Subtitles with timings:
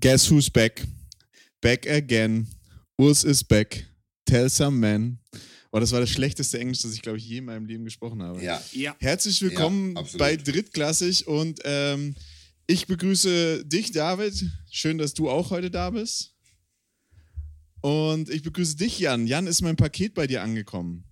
[0.00, 0.82] Guess who's back?
[1.60, 2.46] Back again.
[2.98, 3.84] Urs is back.
[4.24, 5.18] Tell some man.
[5.72, 8.22] Oh, das war das schlechteste Englisch, das ich, glaube ich, je in meinem Leben gesprochen
[8.22, 8.42] habe.
[8.42, 8.62] Ja.
[8.72, 8.96] Ja.
[8.98, 12.14] Herzlich willkommen Ja, bei Drittklassig und ähm,
[12.66, 14.42] ich begrüße dich, David.
[14.70, 16.34] Schön, dass du auch heute da bist.
[17.82, 19.26] Und ich begrüße dich, Jan.
[19.26, 21.04] Jan, ist mein Paket bei dir angekommen?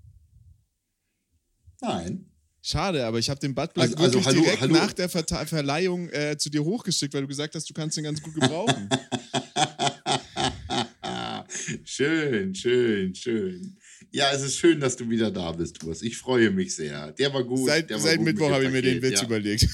[1.82, 2.27] Nein.
[2.70, 4.74] Schade, aber ich habe den Buttplug Also- also wirklich hallo- direkt hallo.
[4.74, 8.04] nach der Verta Verleihung äh, zu dir hochgeschickt, weil du gesagt hast, du kannst den
[8.04, 8.90] ganz gut gebrauchen.
[11.84, 13.74] schön, schön, schön.
[14.10, 16.02] Ja, es ist schön, dass du wieder da bist, Urs.
[16.02, 17.12] Ich freue mich sehr.
[17.12, 17.68] Der war gut.
[17.68, 19.24] seit war seit gut mit Mittwoch habe ich mir den Witz ja.
[19.26, 19.66] überlegt.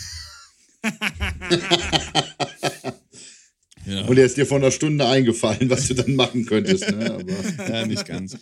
[3.86, 4.02] ja.
[4.06, 6.88] Und er ist dir vor einer Stunde eingefallen, was du dann machen könntest.
[6.92, 7.10] Ne?
[7.12, 8.36] Aber ja, nicht ganz.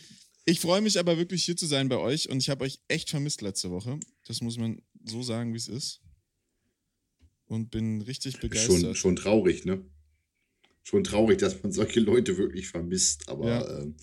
[0.44, 3.10] Ich freue mich aber wirklich hier zu sein bei euch und ich habe euch echt
[3.10, 4.00] vermisst letzte Woche.
[4.26, 6.00] Das muss man so sagen, wie es ist.
[7.46, 8.80] Und bin richtig begeistert.
[8.82, 9.84] schon, schon traurig, ne?
[10.82, 13.28] Schon traurig, dass man solche Leute wirklich vermisst.
[13.28, 13.80] Aber Ja.
[13.82, 13.96] ähm,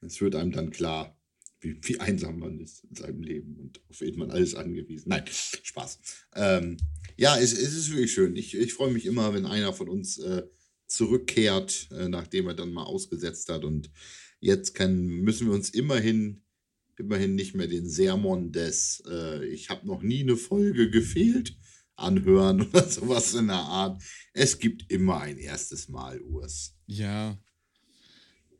[0.00, 1.16] es wird einem dann klar,
[1.60, 5.08] wie, wie einsam man ist in seinem Leben und auf wen man alles angewiesen.
[5.08, 5.98] Nein, Spaß.
[6.34, 6.76] Ähm,
[7.16, 8.36] ja, es, es ist wirklich schön.
[8.36, 10.42] Ich, ich freue mich immer, wenn einer von uns äh,
[10.86, 13.64] zurückkehrt, äh, nachdem er dann mal ausgesetzt hat.
[13.64, 13.90] Und
[14.44, 16.42] jetzt kann, müssen wir uns immerhin,
[16.98, 21.56] immerhin nicht mehr den Sermon des äh, Ich habe noch nie eine Folge gefehlt
[21.96, 24.02] anhören oder sowas in der Art.
[24.34, 26.76] Es gibt immer ein erstes Mal, Urs.
[26.86, 27.38] Ja.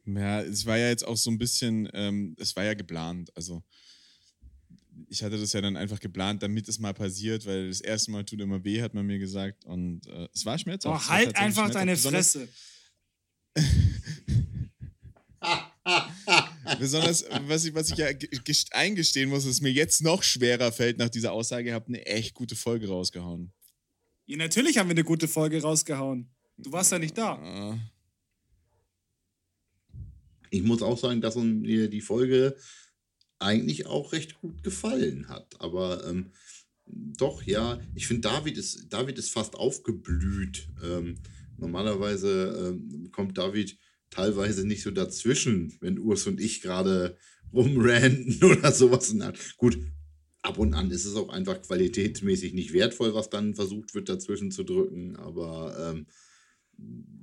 [0.07, 3.31] Ja, es war ja jetzt auch so ein bisschen, ähm, es war ja geplant.
[3.37, 3.63] Also,
[5.09, 8.25] ich hatte das ja dann einfach geplant, damit es mal passiert, weil das erste Mal
[8.25, 9.65] tut immer weh, hat man mir gesagt.
[9.65, 11.07] Und äh, es war schmerzhaft.
[11.07, 11.97] Oh, halt einfach deine.
[11.97, 12.49] Fresse.
[16.79, 20.73] Besonders, was ich, was ich ja ge- gest- eingestehen muss, ist mir jetzt noch schwerer
[20.73, 23.53] fällt nach dieser Aussage, ihr habt eine echt gute Folge rausgehauen.
[24.27, 26.31] Ja, natürlich haben wir eine gute Folge rausgehauen.
[26.57, 27.35] Du warst ja nicht da.
[27.35, 27.79] Ah,
[30.51, 32.57] Ich muss auch sagen, dass mir die Folge
[33.39, 35.61] eigentlich auch recht gut gefallen hat.
[35.61, 36.33] Aber ähm,
[36.87, 40.69] doch, ja, ich finde, David ist, David ist fast aufgeblüht.
[40.83, 41.19] Ähm,
[41.59, 43.77] normalerweise ähm, kommt David
[44.15, 47.17] teilweise nicht so dazwischen, wenn Urs und ich gerade
[47.53, 49.15] rumranten oder sowas.
[49.57, 49.79] Gut,
[50.43, 54.51] ab und an ist es auch einfach qualitätsmäßig nicht wertvoll, was dann versucht wird, dazwischen
[54.51, 55.17] zu drücken.
[55.17, 56.07] Aber ähm,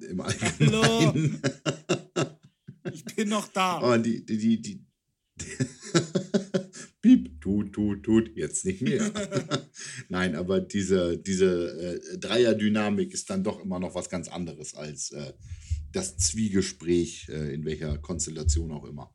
[0.09, 1.41] im Allgemeinen.
[2.91, 3.77] Ich bin noch da.
[3.77, 4.85] Aber die, die, die, die
[7.01, 9.11] Piep, tut, tut, tut, jetzt nicht mehr.
[10.09, 15.11] Nein, aber diese, diese äh, Dreierdynamik ist dann doch immer noch was ganz anderes als
[15.11, 15.33] äh,
[15.91, 19.13] das Zwiegespräch, äh, in welcher Konstellation auch immer.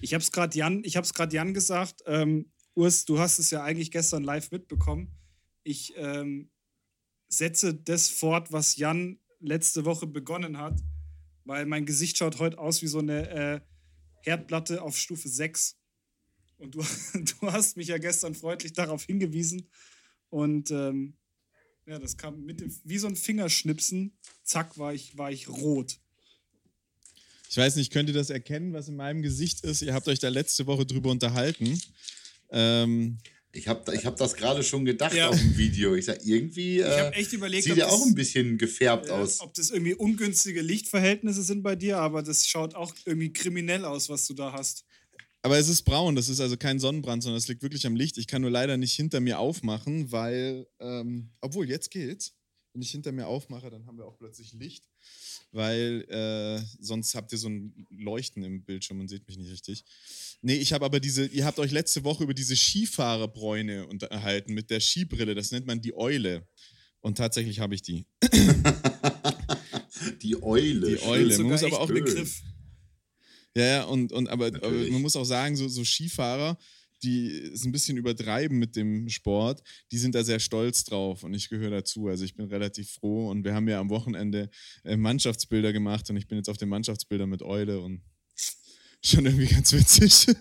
[0.00, 2.02] Ich habe es gerade Jan, Jan gesagt.
[2.06, 5.16] Ähm, Urs, du hast es ja eigentlich gestern live mitbekommen.
[5.62, 6.50] Ich ähm,
[7.28, 10.80] setze das fort, was Jan letzte Woche begonnen hat,
[11.44, 13.60] weil mein Gesicht schaut heute aus wie so eine äh,
[14.22, 15.78] Herdplatte auf Stufe 6.
[16.58, 16.80] Und du,
[17.14, 19.68] du hast mich ja gestern freundlich darauf hingewiesen.
[20.30, 21.16] Und ähm,
[21.86, 24.12] ja, das kam mit dem, wie so ein Fingerschnipsen.
[24.42, 25.98] Zack, war ich, war ich rot.
[27.50, 29.82] Ich weiß nicht, könnt ihr das erkennen, was in meinem Gesicht ist?
[29.82, 31.78] Ihr habt euch da letzte Woche drüber unterhalten.
[32.50, 33.18] Ähm,
[33.52, 35.28] Ich habe ich hab das gerade schon gedacht Ja.
[35.28, 35.94] auf dem Video.
[35.94, 39.12] Ich sag, irgendwie Ich äh, habe echt überlegt, sieht er auch ein bisschen gefärbt Ja,
[39.14, 39.40] aus.
[39.40, 44.08] Ob das irgendwie ungünstige Lichtverhältnisse sind bei dir, aber das schaut auch irgendwie kriminell aus,
[44.08, 44.84] was du da hast.
[45.44, 48.16] Aber es ist braun, das ist also kein Sonnenbrand, sondern es liegt wirklich am Licht.
[48.16, 52.34] Ich kann nur leider nicht hinter mir aufmachen, weil, ähm, obwohl jetzt geht's.
[52.72, 54.88] Wenn ich hinter mir aufmache, dann haben wir auch plötzlich Licht,
[55.52, 59.84] weil äh, sonst habt ihr so ein Leuchten im Bildschirm und seht mich nicht richtig.
[60.40, 64.70] Nee, ich habe aber diese, ihr habt euch letzte Woche über diese Skifahrerbräune unterhalten mit
[64.70, 66.48] der Skibrille, das nennt man die Eule.
[67.00, 68.06] Und tatsächlich habe ich die.
[70.22, 70.96] Die Eule.
[70.96, 71.02] Die.
[71.02, 71.38] Eule.
[71.38, 72.04] Man muss aber auch schön.
[72.04, 72.42] Begriff.
[73.56, 76.58] Ja, ja, und, und aber, aber man muss auch sagen, so, so Skifahrer,
[77.02, 79.62] die es ein bisschen übertreiben mit dem Sport,
[79.92, 82.08] die sind da sehr stolz drauf und ich gehöre dazu.
[82.08, 84.50] Also ich bin relativ froh und wir haben ja am Wochenende
[84.84, 88.02] äh, Mannschaftsbilder gemacht und ich bin jetzt auf den Mannschaftsbildern mit Eule und
[89.04, 90.26] schon irgendwie ganz witzig.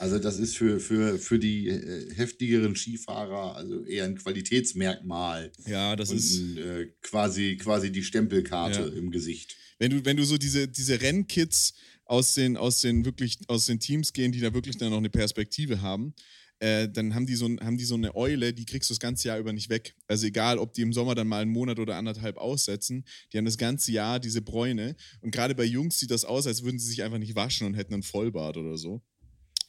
[0.00, 5.52] Also das ist für, für, für die äh, heftigeren Skifahrer also eher ein Qualitätsmerkmal.
[5.66, 8.86] ja, das ist, ein, äh, quasi, quasi die Stempelkarte Ja.
[8.86, 9.56] im Gesicht.
[9.80, 11.74] Wenn du, wenn du so diese, diese Rennkids
[12.04, 15.10] aus den, aus den wirklich, aus den Teams gehen, die da wirklich dann noch eine
[15.10, 16.14] Perspektive haben,
[16.58, 19.28] äh, dann haben die, so, haben die so eine Eule, die kriegst du das ganze
[19.28, 19.96] Jahr über nicht weg.
[20.06, 23.46] Also egal, ob die im Sommer dann mal einen Monat oder anderthalb aussetzen, die haben
[23.46, 24.96] das ganze Jahr diese Bräune.
[25.22, 27.74] Und gerade bei Jungs sieht das aus, als würden sie sich einfach nicht waschen und
[27.74, 29.02] hätten einen Vollbart oder so.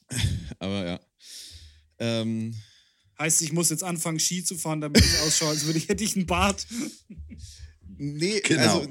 [0.60, 1.00] Aber ja.
[2.00, 2.54] Ähm,
[3.18, 6.04] Heißt, ich muss jetzt anfangen, Ski zu fahren, damit ich ausschaue, als würde ich, hätte
[6.04, 6.68] ich einen Bart.
[7.98, 8.80] Nee, Genau.
[8.80, 8.90] also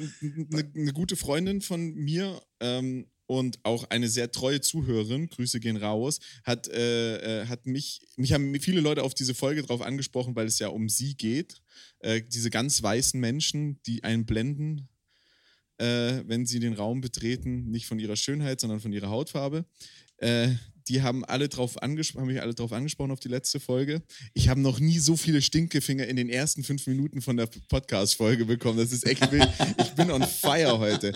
[0.53, 5.77] eine ne gute Freundin von mir ähm, und auch eine sehr treue Zuhörerin, Grüße gehen
[5.77, 10.35] raus, hat, äh, äh, hat mich, mich haben viele Leute auf diese Folge drauf angesprochen,
[10.35, 11.63] weil es ja um sie geht.
[12.01, 14.89] Äh, diese ganz weißen Menschen, die einen blenden,
[15.79, 19.65] äh, wenn sie den Raum betreten, nicht von ihrer Schönheit, sondern von ihrer Hautfarbe.
[20.89, 24.03] Die haben alle drauf angesprochen, haben mich alle drauf angesprochen auf die letzte Folge.
[24.35, 28.45] Ich habe noch nie so viele Stinkefinger in den ersten fünf Minuten von der Podcast-Folge
[28.45, 28.79] bekommen.
[28.79, 29.49] Das ist echt wild.
[29.79, 31.13] Ich bin on fire heute.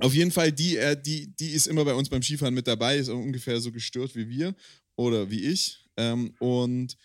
[0.00, 2.96] Auf jeden Fall, die, äh, die, die ist immer bei uns beim Skifahren mit dabei,
[2.96, 4.54] ist ungefähr so gestört wie wir
[4.96, 5.84] oder wie ich.
[5.96, 6.96] Ähm, und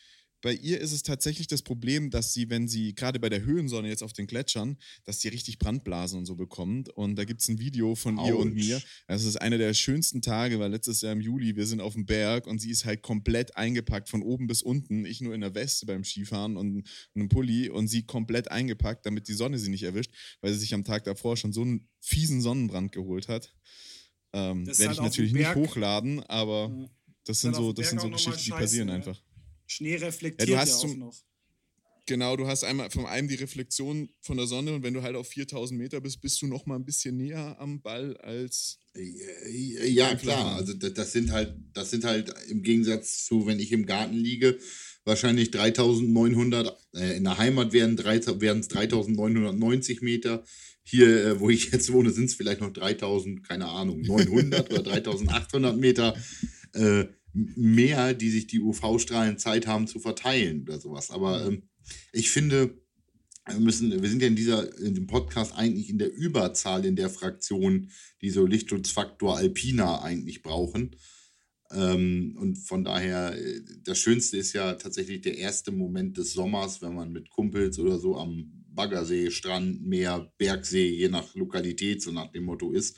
[0.45, 3.87] bei ihr ist es tatsächlich das Problem, dass sie, wenn sie gerade bei der Höhensonne
[3.87, 6.89] jetzt auf den Gletschern, dass sie richtig Brandblasen und so bekommt.
[6.89, 8.79] Und da gibt es ein Video von ihr und mir.
[9.07, 12.05] Das ist einer der schönsten Tage, weil letztes Jahr im Juli, wir sind auf dem
[12.05, 15.03] Berg und sie ist halt komplett eingepackt von oben bis unten.
[15.07, 19.27] Ich nur in der Weste beim Skifahren und einem Pulli und sie komplett eingepackt, damit
[19.27, 20.11] die Sonne sie nicht erwischt,
[20.41, 23.51] weil sie sich am Tag davor schon so einen fiesen Sonnenbrand geholt hat.
[24.31, 26.71] Ähm, Werde halt ich natürlich nicht hochladen, aber
[27.23, 28.93] das sind halt so, das sind so Geschichten, die passieren ne?
[28.93, 29.19] einfach.
[29.67, 31.15] Schnee reflektiert Ja, ja, du hast auch zum- noch.
[32.07, 35.15] Genau, du hast einmal von einem die Reflexion von der Sonne und wenn du halt
[35.15, 38.77] auf 4000 Meter bist, bist du noch mal ein bisschen näher am Ball als.
[38.93, 40.55] Äh, Ja, klar.
[40.55, 44.13] Also das, das sind halt, das sind halt im Gegensatz zu, wenn ich im Garten
[44.17, 44.59] liege,
[45.03, 50.43] wahrscheinlich 3900, äh, in der Heimat wären es 3990 Meter.
[50.83, 54.83] Hier, äh, wo ich jetzt wohne, sind es vielleicht noch 3000, keine Ahnung, 900 oder
[54.83, 56.15] 3800 Meter
[56.73, 61.11] äh, mehr, die sich die UV-Strahlen Zeit haben zu verteilen oder sowas.
[61.11, 61.63] Aber ähm,
[62.13, 62.81] ich finde,
[63.47, 66.95] wir müssen, wir sind ja in dieser, in dem Podcast eigentlich in der Überzahl in
[66.95, 67.91] der Fraktion,
[68.21, 70.95] die so Lichtschutzfaktor Alpina eigentlich brauchen.
[71.71, 76.81] Ähm, und von daher, äh, das Schönste ist ja tatsächlich der erste Moment des Sommers,
[76.81, 82.11] wenn man mit Kumpels oder so am Baggersee, Strand, Meer, Bergsee, je nach Lokalität, so
[82.11, 82.97] nach dem Motto ist.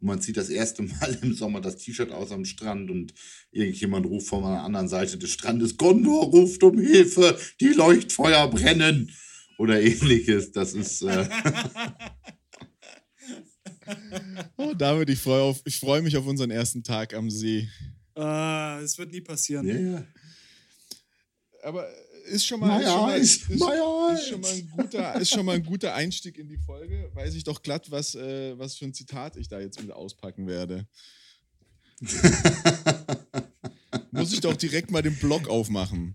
[0.00, 3.14] Und man zieht das erste Mal im Sommer das T-Shirt aus am Strand und
[3.50, 9.10] irgendjemand ruft von der anderen Seite des Strandes, Gondor ruft um Hilfe, die Leuchtfeuer brennen
[9.58, 10.52] oder ähnliches.
[10.52, 11.28] Das ist, äh,
[14.56, 17.68] Oh, David, ich freue freue mich auf unseren ersten Tag am See.
[18.16, 19.66] Äh, Es wird nie passieren.
[19.68, 20.06] ja, ja.
[21.62, 21.88] Aber
[22.26, 25.14] ist schon mal, My ist schon mal, eyes, ist, my ist schon mal ein guter,
[25.20, 27.10] ist schon mal ein guter Einstieg in die Folge.
[27.14, 30.46] Weiß ich doch glatt, was, äh, was für ein Zitat ich da jetzt mit auspacken
[30.46, 30.86] werde.
[34.10, 36.14] Muss ich doch direkt mal den Blog aufmachen.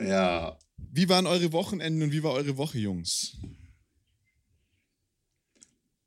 [0.00, 0.58] ja.
[0.76, 3.36] Wie waren eure Wochenenden und wie war eure Woche, Jungs?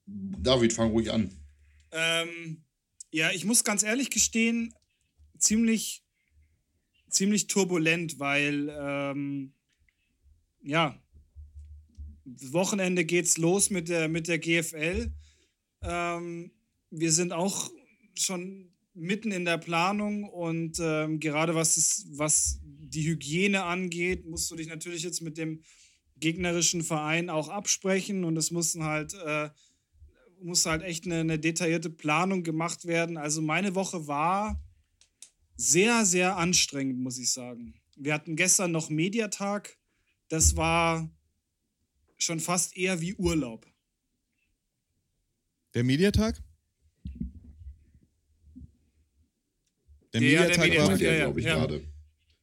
[0.05, 1.31] David, fang ruhig an.
[1.91, 2.63] Ähm,
[3.11, 4.73] ja, ich muss ganz ehrlich gestehen,
[5.37, 6.03] ziemlich,
[7.11, 9.53] ziemlich turbulent, weil ähm,
[10.63, 10.99] ja,
[12.25, 15.11] Wochenende geht's los mit der, mit der GFL.
[15.83, 16.51] Ähm,
[16.89, 17.69] wir sind auch
[18.17, 24.51] schon mitten in der Planung und ähm, gerade was, es, was die Hygiene angeht, musst
[24.51, 25.63] du dich natürlich jetzt mit dem
[26.17, 29.49] gegnerischen Verein auch absprechen und es mussten halt äh,
[30.43, 33.17] muss halt echt eine, eine detaillierte Planung gemacht werden.
[33.17, 34.61] Also meine Woche war
[35.55, 37.73] sehr, sehr anstrengend, muss ich sagen.
[37.95, 39.77] Wir hatten gestern noch Mediatag.
[40.27, 41.09] Das war
[42.17, 43.67] schon fast eher wie Urlaub.
[45.73, 46.41] Der Mediatag?
[50.13, 51.55] Der der Mediatag, Mediatag, war, ja, ja, glaube ich, ja.
[51.55, 51.87] gerade.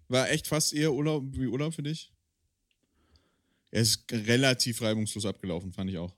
[0.09, 2.12] war echt fast eher Urlaub wie Urlaub für dich?
[3.71, 6.15] Er ist relativ reibungslos abgelaufen, fand ich auch.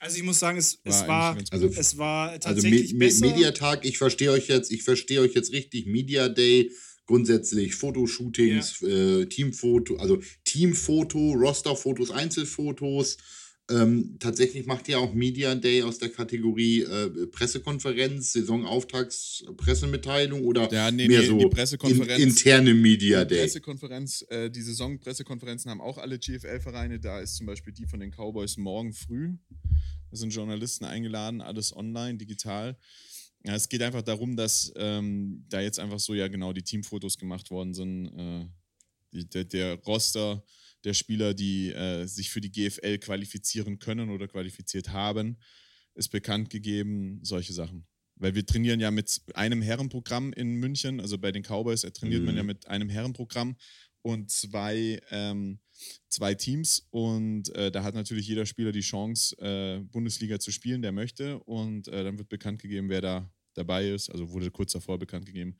[0.00, 3.04] Also ich muss sagen, es, es eigentlich war, Also, es war also tatsächlich Me Me
[3.06, 3.26] besser.
[3.26, 5.86] Mediatag, ich verstehe euch jetzt, ich verstehe euch jetzt richtig.
[5.86, 6.70] Media Day,
[7.06, 13.16] grundsätzlich Fotoshootings, äh, Teamfoto, also Teamfoto, Rosterfotos, Einzelfotos.
[13.70, 20.72] Ähm, tatsächlich macht ihr auch Media Day aus der Kategorie äh, Pressekonferenz, Saisonauftakts, Pressemitteilung oder
[20.72, 22.22] Ja, nee, mehr nee, so die Pressekonferenz.
[22.22, 23.42] in, interne Media die Day.
[23.42, 26.98] Pressekonferenz, äh, die Saisonpressekonferenzen haben auch alle GFL-Vereine.
[26.98, 29.34] Da ist zum Beispiel die von den Cowboys morgen früh.
[30.10, 32.78] Da sind Journalisten eingeladen, alles online, digital.
[33.44, 37.18] Ja, es geht einfach darum, dass ähm, da jetzt einfach so, ja genau, die Teamfotos
[37.18, 38.06] gemacht worden sind.
[38.16, 38.46] Äh,
[39.12, 40.42] die, der, der Roster
[40.84, 45.38] der Spieler, die äh, sich für die GFL qualifizieren können oder qualifiziert haben,
[45.94, 47.86] ist bekannt gegeben, solche Sachen.
[48.16, 52.34] Weil wir trainieren ja mit einem Herrenprogramm in München, also bei den Cowboys trainiert man
[52.34, 52.38] Mhm.
[52.38, 53.56] ja mit einem Herrenprogramm
[54.02, 55.60] und zwei, ähm,
[56.08, 56.86] zwei Teams.
[56.90, 61.38] Und äh, da hat natürlich jeder Spieler die Chance, äh, Bundesliga zu spielen, der möchte.
[61.40, 64.08] Und äh, dann wird bekannt gegeben, wer da dabei ist.
[64.10, 65.56] Also wurde kurz davor bekannt gegeben.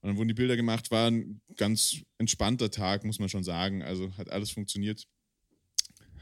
[0.00, 3.82] Und dann wurden die Bilder gemacht, war ein ganz entspannter Tag, muss man schon sagen.
[3.82, 5.06] Also hat alles funktioniert.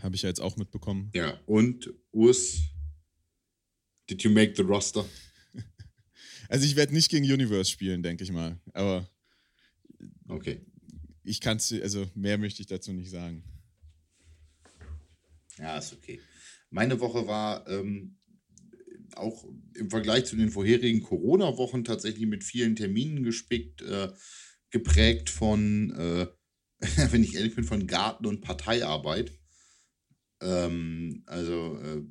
[0.03, 1.11] Habe ich ja jetzt auch mitbekommen.
[1.15, 2.59] Ja, und Urs,
[4.09, 5.05] did you make the roster?
[6.49, 8.59] Also ich werde nicht gegen Universe spielen, denke ich mal.
[8.73, 9.09] Aber
[10.27, 10.61] Okay.
[11.23, 13.45] ich kann es, also mehr möchte ich dazu nicht sagen.
[15.59, 16.21] Ja, ist okay.
[16.71, 18.17] Meine Woche war ähm,
[19.17, 24.09] auch im Vergleich zu den vorherigen Corona-Wochen tatsächlich mit vielen Terminen gespickt, äh,
[24.71, 26.27] geprägt von, äh,
[27.13, 29.33] wenn ich ehrlich bin, von Garten- und Parteiarbeit.
[30.41, 32.03] Ähm, also äh,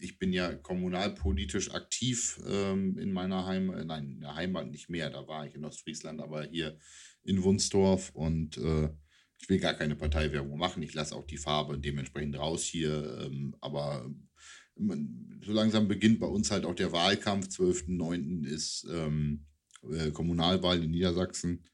[0.00, 5.10] ich bin ja kommunalpolitisch aktiv ähm, in meiner Heimat, nein, in der Heimat nicht mehr,
[5.10, 6.78] da war ich in Ostfriesland, aber hier
[7.24, 8.90] in Wunsdorf und äh,
[9.40, 10.82] ich will gar keine Parteiwerbung machen.
[10.82, 13.20] Ich lasse auch die Farbe dementsprechend raus hier.
[13.20, 14.10] Ähm, aber
[15.44, 17.48] so langsam beginnt bei uns halt auch der Wahlkampf.
[17.48, 18.46] 12.09.
[18.46, 19.46] ist ähm,
[19.90, 21.64] äh, Kommunalwahl in Niedersachsen.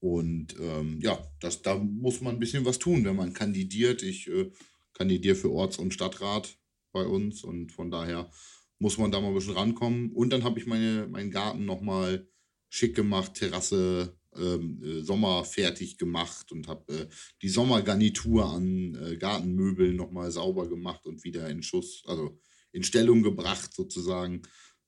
[0.00, 4.02] Und ähm, ja, das, da muss man ein bisschen was tun, wenn man kandidiert.
[4.02, 4.50] Ich äh,
[4.92, 6.58] kandidiere für Orts- und Stadtrat
[6.92, 8.30] bei uns und von daher
[8.78, 10.12] muss man da mal ein bisschen rankommen.
[10.12, 12.28] Und dann habe ich meine, meinen Garten nochmal
[12.68, 17.06] schick gemacht, Terrasse ähm, äh, Sommer fertig gemacht und habe äh,
[17.42, 22.38] die Sommergarnitur an äh, Gartenmöbeln nochmal sauber gemacht und wieder in Schuss, also
[22.72, 24.42] in Stellung gebracht sozusagen,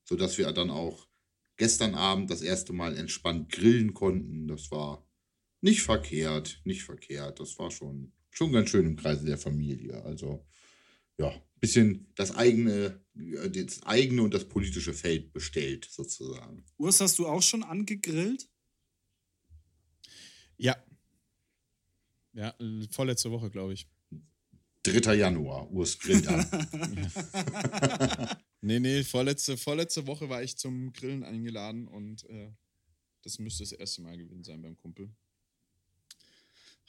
[0.04, 1.08] sodass wir dann auch
[1.56, 4.48] gestern Abend das erste Mal entspannt grillen konnten.
[4.48, 5.06] Das war
[5.60, 7.40] nicht verkehrt, nicht verkehrt.
[7.40, 10.02] Das war schon, schon ganz schön im Kreise der Familie.
[10.04, 10.46] Also
[11.18, 16.64] ja, bisschen das eigene, äh, das eigene und das politische Feld bestellt sozusagen.
[16.76, 18.48] Urs, hast du auch schon angegrillt?
[20.56, 20.76] Ja.
[22.32, 22.54] Ja,
[22.90, 23.86] vorletzte Woche, glaube ich.
[24.84, 25.14] 3.
[25.14, 26.46] Januar, Urs grillt an.
[28.60, 32.50] Nee, nee, vorletzte, vorletzte Woche war ich zum Grillen eingeladen und äh,
[33.22, 35.10] das müsste das erste Mal gewesen sein beim Kumpel.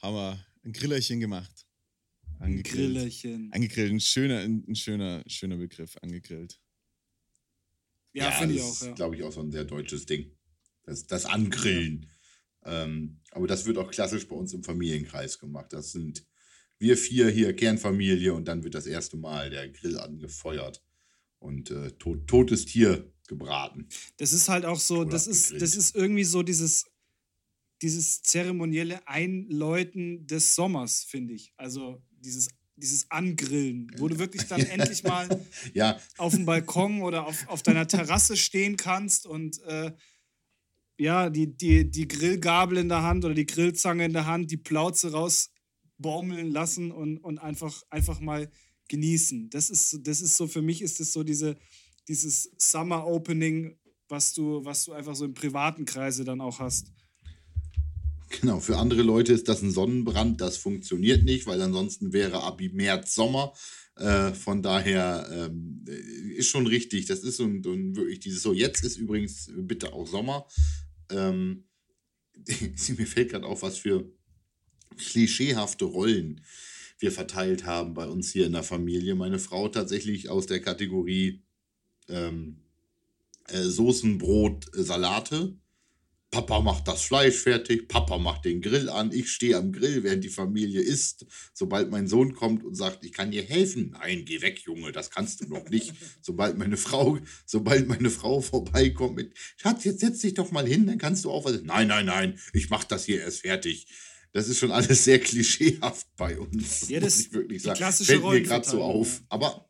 [0.02, 1.66] Haben wir ein Grillerchen gemacht.
[2.40, 2.94] Angegrillt.
[2.94, 3.52] Grillerchen.
[3.52, 6.60] Angegrillt, ein schöner, ein, ein schöner, schöner Begriff, angegrillt.
[8.12, 8.92] Ja, finde ich das auch, ist, ja.
[8.94, 10.36] glaube ich, auch so ein sehr deutsches Ding.
[10.82, 12.10] Das, das Angrillen.
[12.64, 15.72] Ähm, aber das wird auch klassisch bei uns im Familienkreis gemacht.
[15.72, 16.24] Das sind
[16.78, 20.82] wir vier hier, Kernfamilie, und dann wird das erste Mal der Grill angefeuert
[21.38, 23.88] und äh, tot, totes Tier gebraten.
[24.16, 25.62] Das ist halt auch so, Oder das ist, gegrillt.
[25.62, 26.86] das ist irgendwie so dieses,
[27.82, 31.52] dieses zeremonielle Einläuten des Sommers, finde ich.
[31.56, 35.28] Also dieses, dieses Angrillen, wo du wirklich dann endlich mal
[35.74, 39.92] Ja, auf dem Balkon oder auf, auf deiner Terrasse stehen kannst und äh,
[41.00, 44.58] ja, die, die, die Grillgabel in der Hand oder die Grillzange in der Hand, die
[44.58, 48.50] Plauze rausbaumeln lassen und, und einfach, einfach mal
[48.88, 49.48] genießen.
[49.48, 51.56] Das ist, das ist so, für mich ist das so diese,
[52.06, 53.78] dieses Summer Opening,
[54.08, 56.92] was du, was du einfach so im privaten Kreise dann auch hast.
[58.40, 62.60] Genau, für andere Leute ist das ein Sonnenbrand, das funktioniert nicht, weil ansonsten wäre ab
[62.60, 63.54] März Sommer.
[63.96, 67.06] Äh, von daher ähm, äh, ist schon richtig.
[67.06, 67.64] Das ist so ein
[67.96, 68.52] wirklich dieses so.
[68.52, 70.46] Jetzt ist übrigens bitte auch Sommer.
[71.10, 71.64] Ähm,
[72.46, 74.10] mir fällt gerade auf, was für
[74.96, 76.40] klischeehafte Rollen
[76.98, 79.14] wir verteilt haben bei uns hier in der Familie.
[79.14, 81.42] Meine Frau tatsächlich aus der Kategorie
[82.08, 82.58] ähm,
[83.48, 85.56] äh, Soßen, Brot, äh, Salate.
[86.30, 90.22] Papa macht das Fleisch fertig, Papa macht den Grill an, ich stehe am Grill, während
[90.22, 91.26] die Familie isst.
[91.52, 95.10] Sobald mein Sohn kommt und sagt, ich kann dir helfen, nein, geh weg, Junge, das
[95.10, 95.92] kannst du noch nicht.
[96.22, 100.86] sobald meine Frau, sobald meine Frau vorbeikommt mit, Schatz, jetzt setz dich doch mal hin,
[100.86, 101.62] dann kannst du auch was.
[101.62, 103.86] Nein, nein, nein, ich mach das hier erst fertig.
[104.32, 107.76] Das ist schon alles sehr klischeehaft bei uns, Ja, das- muss ich wirklich die sagen.
[107.78, 109.20] klassische Fällt mir gerade so auf.
[109.28, 109.68] Aber,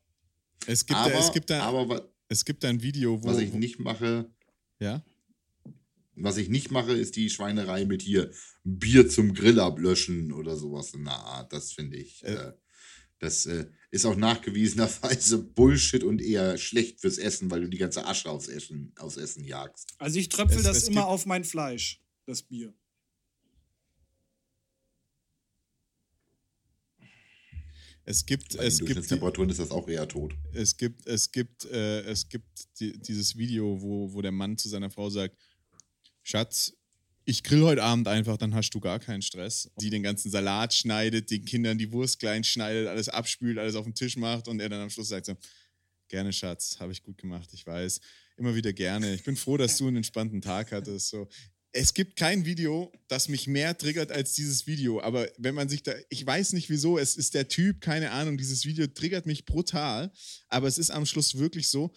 [0.67, 3.29] Es gibt, aber, da, es, gibt da, aber es gibt da ein Video, wo.
[3.29, 4.31] was ich nicht mache,
[4.79, 5.03] Ja?
[6.17, 8.31] Was ich nicht mache, ist die Schweinerei mit hier
[8.65, 11.53] Bier zum Grill ablöschen oder sowas in der Art.
[11.53, 12.23] Das finde ich.
[12.25, 12.35] Äh.
[12.35, 12.53] Äh,
[13.19, 18.07] das äh, ist auch nachgewiesenerweise Bullshit und eher schlecht fürs Essen, weil du die ganze
[18.07, 19.93] Asche aufs Essen, aufs Essen jagst.
[19.99, 22.73] Also ich tröpfel Es- das es immer auf mein Fleisch, das Bier.
[28.05, 30.35] Es gibt, Bei den es gibt, Durchschnittstemperaturen ist das auch eher tot.
[30.53, 34.69] es gibt, es gibt, äh, es gibt die, dieses Video, wo, wo der Mann zu
[34.69, 35.37] seiner Frau sagt,
[36.31, 36.75] Schatz,
[37.25, 39.69] ich grill heute Abend einfach, dann hast du gar keinen Stress.
[39.81, 43.85] Die den ganzen Salat schneidet, den Kindern die Wurst klein schneidet, alles abspült, alles auf
[43.85, 45.37] den Tisch macht und er dann am Schluss sagt so,
[46.09, 48.01] gerne Schatz, habe ich gut gemacht, ich weiß,
[48.37, 49.13] immer wieder gerne.
[49.13, 51.09] Ich bin froh, dass du einen entspannten Tag hattest.
[51.09, 51.29] So.
[51.73, 55.01] Es gibt kein Video, das mich mehr triggert als dieses Video.
[55.01, 58.39] Aber wenn man sich da, ich weiß nicht wieso, es ist der Typ, keine Ahnung,
[58.39, 60.13] dieses Video triggert mich brutal.
[60.49, 61.93] Aber es ist am Schluss wirklich so.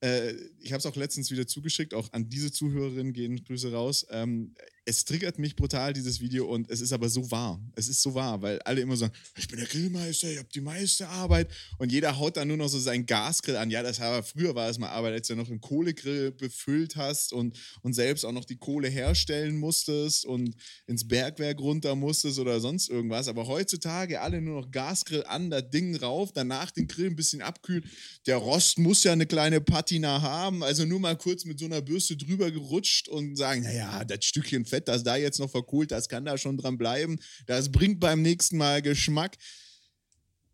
[0.00, 4.06] Äh, ich habe es auch letztens wieder zugeschickt, auch an diese Zuhörerin gehen Grüße raus.
[4.10, 4.54] Ähm,
[4.88, 7.60] es triggert mich brutal, dieses Video, und es ist aber so wahr.
[7.74, 10.62] Es ist so wahr, weil alle immer sagen, ich bin der Grillmeister, ich habe die
[10.62, 11.50] meiste Arbeit.
[11.76, 13.70] Und jeder haut dann nur noch so seinen Gasgrill an.
[13.70, 17.34] Ja, das war früher war es mal Arbeit, als du noch einen Kohlegrill befüllt hast
[17.34, 22.58] und, und selbst auch noch die Kohle herstellen musstest und ins Bergwerk runter musstest oder
[22.58, 23.28] sonst irgendwas.
[23.28, 27.42] Aber heutzutage alle nur noch Gasgrill an, das Ding rauf, danach den Grill ein bisschen
[27.42, 27.84] abkühlen.
[28.26, 31.82] Der Rost muss ja eine kleine Patina haben, also nur mal kurz mit so einer
[31.82, 35.90] Bürste drüber gerutscht und sagen, naja, das Stückchen Fett Fett, das da jetzt noch verkohlt,
[35.90, 37.18] das kann da schon dran bleiben.
[37.46, 39.36] Das bringt beim nächsten Mal Geschmack.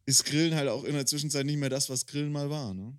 [0.07, 2.99] Ist Grillen halt auch in der Zwischenzeit nicht mehr das, was Grillen mal war, ne?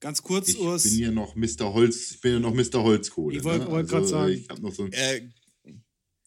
[0.00, 0.84] Ganz kurz, Ich Urs.
[0.84, 1.72] bin hier noch Mr.
[1.72, 2.82] Holz, ich bin ja noch Mr.
[2.84, 3.36] Holzkohle.
[3.36, 3.70] Ich wollt- ne?
[3.70, 4.32] wollt sagen.
[4.32, 5.28] Ich habe noch so ein, Äh,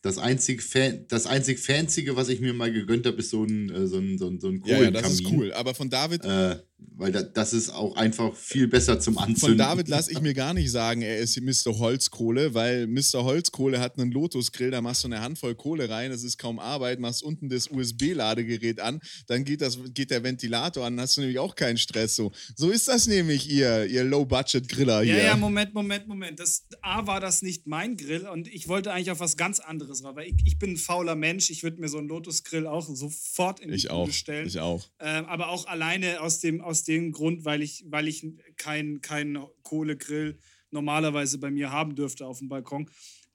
[0.01, 3.69] das einzig Fan, das einzig Fanzige, was ich mir mal gegönnt habe, ist so ein,
[3.69, 5.39] äh, so ein, so ein, so ein ja, ja, das ist Kohlenkamin.
[5.51, 5.53] cool.
[5.53, 6.59] Aber von David, Äh,
[6.95, 9.39] weil da, das ist auch einfach viel besser zum Anzünden.
[9.39, 11.79] Von David lasse ich mir gar nicht sagen, er ist Mr.
[11.79, 13.23] Holzkohle, weil Mr.
[13.23, 16.99] Holzkohle hat einen Lotus-Grill, da machst du eine Handvoll Kohle rein, das ist kaum Arbeit,
[16.99, 21.21] machst unten das USB-Ladegerät an, dann geht, das, geht der Ventilator an, dann hast du
[21.21, 22.15] nämlich auch keinen Stress.
[22.15, 25.17] So, so ist das nämlich, ihr, ihr Low-Budget-Griller hier.
[25.17, 26.39] Ja, ja, Moment, Moment, Moment.
[26.39, 30.03] Das, A war das nicht mein Grill und ich wollte eigentlich auf was ganz anderes
[30.03, 31.49] weil ich, ich bin ein fauler Mensch.
[31.49, 34.05] Ich würde mir so einen Lotus-Grill auch sofort in die ich auch.
[34.05, 34.47] Bude stellen.
[34.47, 34.85] Ich auch.
[34.99, 38.25] Ähm, aber auch alleine aus dem, aus dem Grund, weil ich, weil ich
[38.57, 40.37] keinen kein Kohlegrill
[40.71, 42.89] normalerweise bei mir haben dürfte auf dem Balkon.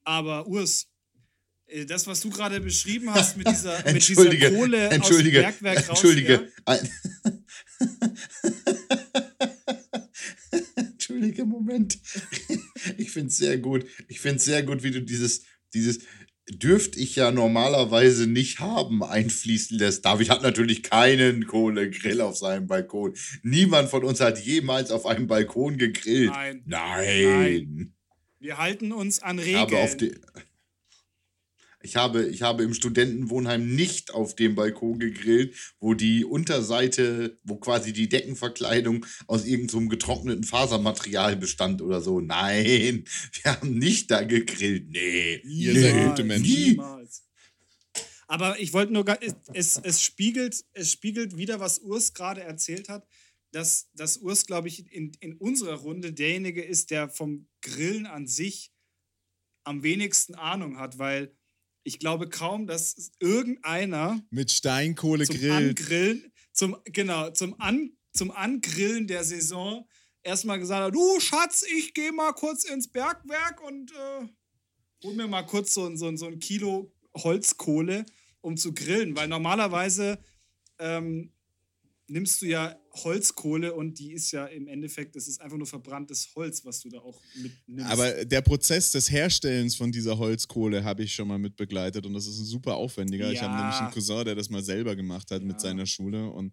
[0.04, 0.88] Aber Urs,
[1.66, 5.62] äh, das, was du gerade beschrieben hast mit dieser, mit dieser Kohle Entschuldige, aus dem
[5.62, 6.02] Bergwerk raus.
[6.02, 6.52] Entschuldige.
[10.76, 11.98] Entschuldige, Moment.
[12.96, 13.84] Ich finde es sehr gut.
[14.08, 15.42] Ich finde es sehr gut, wie du dieses,
[15.74, 16.00] dieses
[16.48, 20.04] dürfte ich ja normalerweise nicht haben, einfließen lässt.
[20.04, 23.14] David hat natürlich keinen Kohlegrill auf seinem Balkon.
[23.42, 26.30] Niemand von uns hat jemals auf einem Balkon gegrillt.
[26.30, 26.62] Nein.
[26.66, 27.92] Nein.
[28.38, 30.20] Wir halten uns an Ich habe, auf Regeln.
[31.86, 37.56] Ich, habe, ich habe im Studentenwohnheim nicht auf dem Balkon gegrillt, wo die Unterseite, wo
[37.56, 42.20] quasi die Deckenverkleidung aus irgendeinem getrockneten Fasermaterial bestand oder so.
[42.20, 43.04] Nein,
[43.42, 44.90] wir haben nicht da gegrillt.
[44.90, 45.40] Nee.
[45.44, 45.80] Ihr nee.
[45.80, 46.52] seid gute Menschen.
[46.52, 47.22] Niemals.
[48.26, 49.04] Aber ich wollte nur,
[49.52, 53.06] es, es, spiegelt, es spiegelt wieder, was Urs gerade erzählt hat,
[53.52, 58.26] dass, dass Urs, glaube ich, in, in unserer Runde derjenige ist, der vom Grillen an
[58.26, 58.72] sich
[59.62, 61.32] am wenigsten Ahnung hat, weil
[61.86, 65.52] ich glaube kaum, dass irgendeiner Mit Steinkohle zum grillt.
[65.80, 69.86] Angrillen, zum, genau, zum, An, zum Angrillen der Saison
[70.22, 74.26] erstmal gesagt hat, du Schatz, ich gehe mal kurz ins Bergwerk und äh,
[75.04, 78.04] hol mir mal kurz so, ein- so, so ein Kilo Holzkohle,
[78.40, 79.14] um zu grillen.
[79.16, 80.18] Weil normalerweise
[80.78, 81.32] ähm,
[82.08, 86.28] nimmst du ja Holzkohle und die ist ja im Endeffekt, das ist einfach nur verbranntes
[86.34, 87.90] Holz, was du da auch mitnimmst.
[87.90, 92.26] Aber der Prozess des Herstellens von dieser Holzkohle habe ich schon mal mitbegleitet und das
[92.26, 93.30] ist ein super aufwendiger.
[93.32, 93.58] Ich habe Ja.
[93.60, 95.58] nämlich einen Cousin, der das mal selber gemacht hat mit Ja.
[95.60, 96.52] seiner Schule und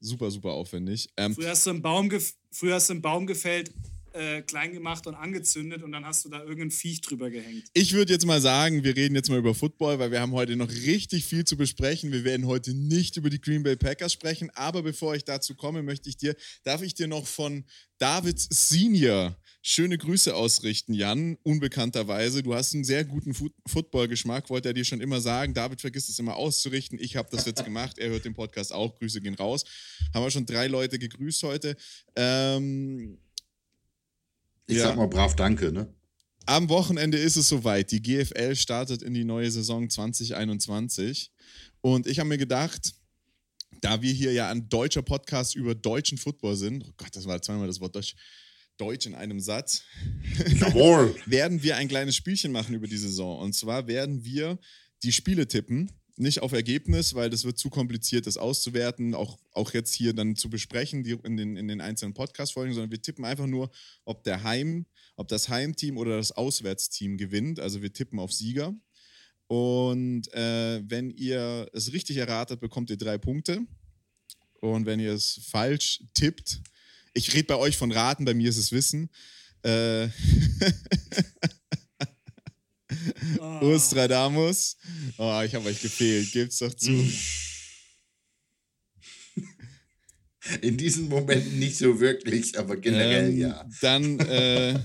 [0.00, 1.08] super, super aufwendig.
[1.16, 2.10] Ähm, Früher hast du einen Baum,
[2.50, 3.72] früher hast du einen Baum gefällt,
[4.14, 7.64] äh, klein gemacht und angezündet und dann hast du da irgendein Viech drüber gehängt.
[7.74, 10.56] Ich würde jetzt mal sagen, wir reden jetzt mal über Football, weil wir haben heute
[10.56, 12.12] noch richtig viel zu besprechen.
[12.12, 15.82] Wir werden heute nicht über die Green Bay Packers sprechen, aber bevor ich dazu komme,
[15.82, 17.64] möchte ich dir, darf ich dir noch von
[17.98, 22.42] Davids Senior schöne Grüße ausrichten, Jan, unbekannterweise.
[22.42, 25.54] Du hast einen sehr guten Fu- Football-Geschmack, wollte er dir schon immer sagen.
[25.54, 26.98] David vergisst es immer auszurichten.
[27.00, 27.98] Ich habe das jetzt gemacht.
[27.98, 28.94] Er hört den Podcast auch.
[28.98, 29.64] Grüße gehen raus.
[30.12, 31.76] Haben wir schon drei Leute gegrüßt heute.
[32.14, 33.16] Ähm,
[34.66, 34.84] Ich Ja.
[34.84, 35.92] sag mal brav Danke, ne?
[36.46, 37.90] am Wochenende ist es soweit.
[37.90, 41.32] Die GFL startet in die neue Saison 2021.
[41.80, 42.94] Und ich habe mir gedacht,
[43.80, 47.40] da wir hier ja ein deutscher Podcast über deutschen Football sind, oh Gott, das war
[47.40, 48.14] zweimal das Wort Deutsch,
[48.76, 49.82] Deutsch in einem Satz,
[51.26, 53.38] werden wir ein kleines Spielchen machen über die Saison.
[53.40, 54.58] Und zwar werden wir
[55.02, 55.90] die Spiele tippen.
[56.16, 60.36] Nicht auf Ergebnis, weil das wird zu kompliziert, das auszuwerten, auch, auch jetzt hier dann
[60.36, 63.70] zu besprechen die, in, den, in den einzelnen Podcast-Folgen, sondern wir tippen einfach nur,
[64.04, 67.58] ob der Heim, ob das Heimteam oder das Auswärtsteam gewinnt.
[67.58, 68.74] Also wir tippen auf Sieger.
[69.48, 73.60] Und äh, wenn ihr es richtig erratet, bekommt ihr drei Punkte.
[74.60, 76.60] Und wenn ihr es falsch tippt,
[77.12, 79.10] ich rede bei euch von Raten, bei mir ist es Wissen.
[79.62, 80.08] Äh,
[83.40, 83.60] Ah.
[83.60, 84.76] Ostradamus.
[85.18, 86.90] Oh, ich habe euch gefehlt, gebt's doch zu.
[90.60, 93.66] In diesen Momenten nicht so wirklich, aber generell Ähm, ja.
[93.80, 94.78] Dann, äh,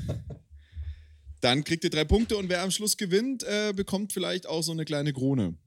[1.41, 4.71] dann kriegt ihr drei Punkte und wer am Schluss gewinnt, äh, bekommt vielleicht auch so
[4.71, 5.57] eine kleine Krone.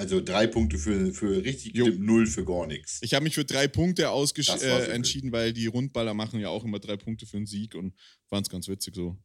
[0.00, 1.86] Also drei Punkte für, für richtig Jo.
[1.88, 3.00] null für gar nichts.
[3.02, 6.64] Ich habe mich für drei Punkte ausgesch äh, entschieden, weil die Rundballer machen ja auch
[6.64, 7.92] immer drei Punkte für einen Sieg und
[8.26, 9.18] fand es ganz witzig so.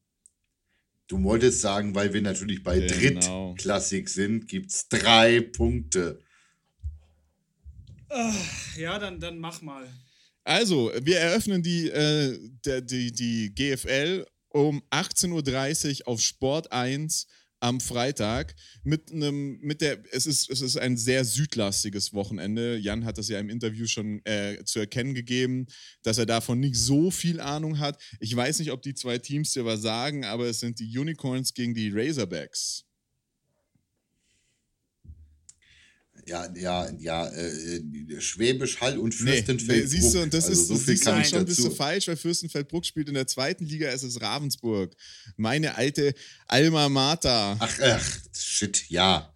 [1.08, 3.54] Du wolltest sagen, weil wir natürlich bei Genau.
[3.54, 6.20] Drittklassik sind, gibt es drei Punkte.
[8.10, 8.34] Ah,
[8.78, 9.88] ja, dann, dann mach mal.
[10.44, 17.28] Also, wir eröffnen die, äh, der, die, die GFL um 18.30 Uhr auf Sport 1
[17.60, 22.78] am Freitag mit einem, mit der, es ist, es ist ein sehr südlastiges Wochenende.
[22.78, 25.68] Jan hat das ja im Interview schon äh, zu erkennen gegeben,
[26.04, 28.02] dass er davon nicht so viel Ahnung hat.
[28.20, 31.54] Ich weiß nicht, ob die zwei Teams dir was sagen, aber es sind die Unicorns
[31.54, 32.86] gegen die Razorbacks.
[36.28, 37.82] Ja, ja, ja, äh,
[38.20, 39.84] Schwäbisch Hall und Nee, Fürstenfeld.
[39.84, 41.76] nee, siehst du, und das also ist so viel kann ich schon bist du dazu.
[41.76, 44.96] falsch, weil Fürstenfeldbruck spielt in der zweiten Liga, es ist Ravensburg.
[45.38, 46.16] Meine alte
[46.48, 47.58] Alma Mater.
[47.60, 49.32] Ach, ach, shit, ja.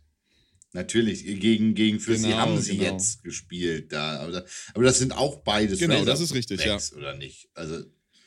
[0.71, 2.91] Natürlich, gegen, gegen Fürst, die Genau, haben sie genau.
[2.93, 3.91] jetzt gespielt.
[3.91, 6.77] Da, aber, aber das sind auch beides Genau, das ist richtig, ja.
[6.95, 7.49] Oder nicht?
[7.55, 7.83] Also,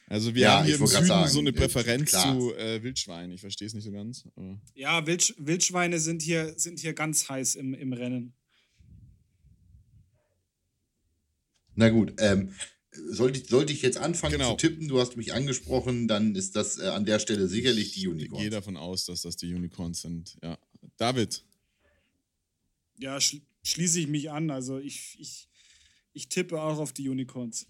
[0.06, 2.38] Also wir Ja, haben hier im Süden sagen, so eine äh, Präferenz klar.
[2.38, 3.30] zu äh, Wildschwein.
[3.32, 4.24] Ich verstehe es nicht so ganz.
[4.36, 8.34] aber- Ja, Wildsch Wildschweine sind hier, sind hier ganz heiß im, im Rennen.
[11.74, 12.52] Na gut, ähm,
[13.10, 14.50] sollte, ich, sollte ich jetzt anfangen Genau.
[14.56, 14.88] zu tippen?
[14.88, 18.40] Du hast mich angesprochen, dann ist das äh, an der Stelle sicherlich die Ich Unicorns.
[18.42, 20.36] gehe davon aus, dass das die Unicorns sind.
[20.42, 20.58] Ja.
[20.96, 21.44] David,
[22.98, 24.50] Ja, schl schließe ich mich an.
[24.50, 25.48] Also ich, ich,
[26.12, 27.66] ich tippe auch auf die Unicorns.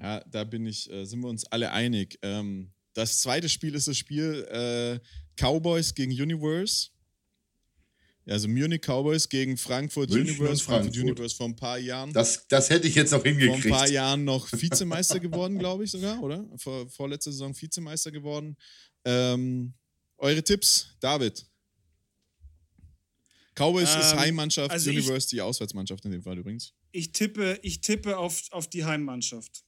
[0.00, 2.18] ja, da bin ich, äh, sind wir uns alle einig.
[2.22, 4.98] Ähm, das zweite Spiel ist das Spiel äh,
[5.40, 6.88] Cowboys gegen Universe.
[8.28, 10.64] Also Munich Cowboys gegen Frankfurt München Universe.
[10.64, 11.04] Frankfurt Frankfurt.
[11.18, 12.12] Universe vor ein paar Jahren.
[12.12, 13.68] Das, das hätte ich jetzt noch vor ein hingekriegt.
[13.74, 16.44] paar Jahren noch Vizemeister geworden, glaube ich sogar, oder?
[16.56, 18.56] Vor, vorletzte Saison Vizemeister geworden.
[19.04, 19.74] Ähm,
[20.18, 21.46] eure Tipps, David.
[23.54, 26.74] Cowboys ist Ähm, Heimmannschaft, also ich- Universe die Auswärtsmannschaft in dem Fall übrigens.
[26.92, 29.62] Ich tippe, ich tippe auf, auf die Heimmannschaft.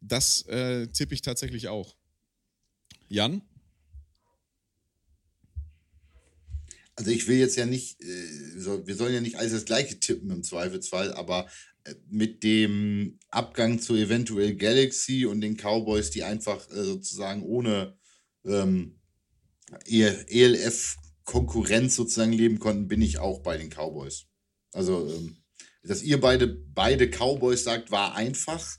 [0.00, 1.94] Das äh, tippe ich tatsächlich auch.
[3.08, 3.42] Jan?
[6.96, 10.30] Also ich will jetzt ja nicht, äh, wir sollen ja nicht alles das gleiche tippen
[10.30, 11.48] im Zweifelsfall, aber
[11.84, 17.96] äh, mit dem Abgang zu eventuell Galaxy und den Cowboys, die einfach äh, sozusagen ohne
[18.44, 19.00] ähm,
[19.86, 24.26] ELF-Konkurrenz sozusagen leben konnten, bin ich auch bei den Cowboys.
[24.72, 25.36] Also, ähm,
[25.82, 28.78] dass ihr beide, beide Cowboys sagt, war einfach,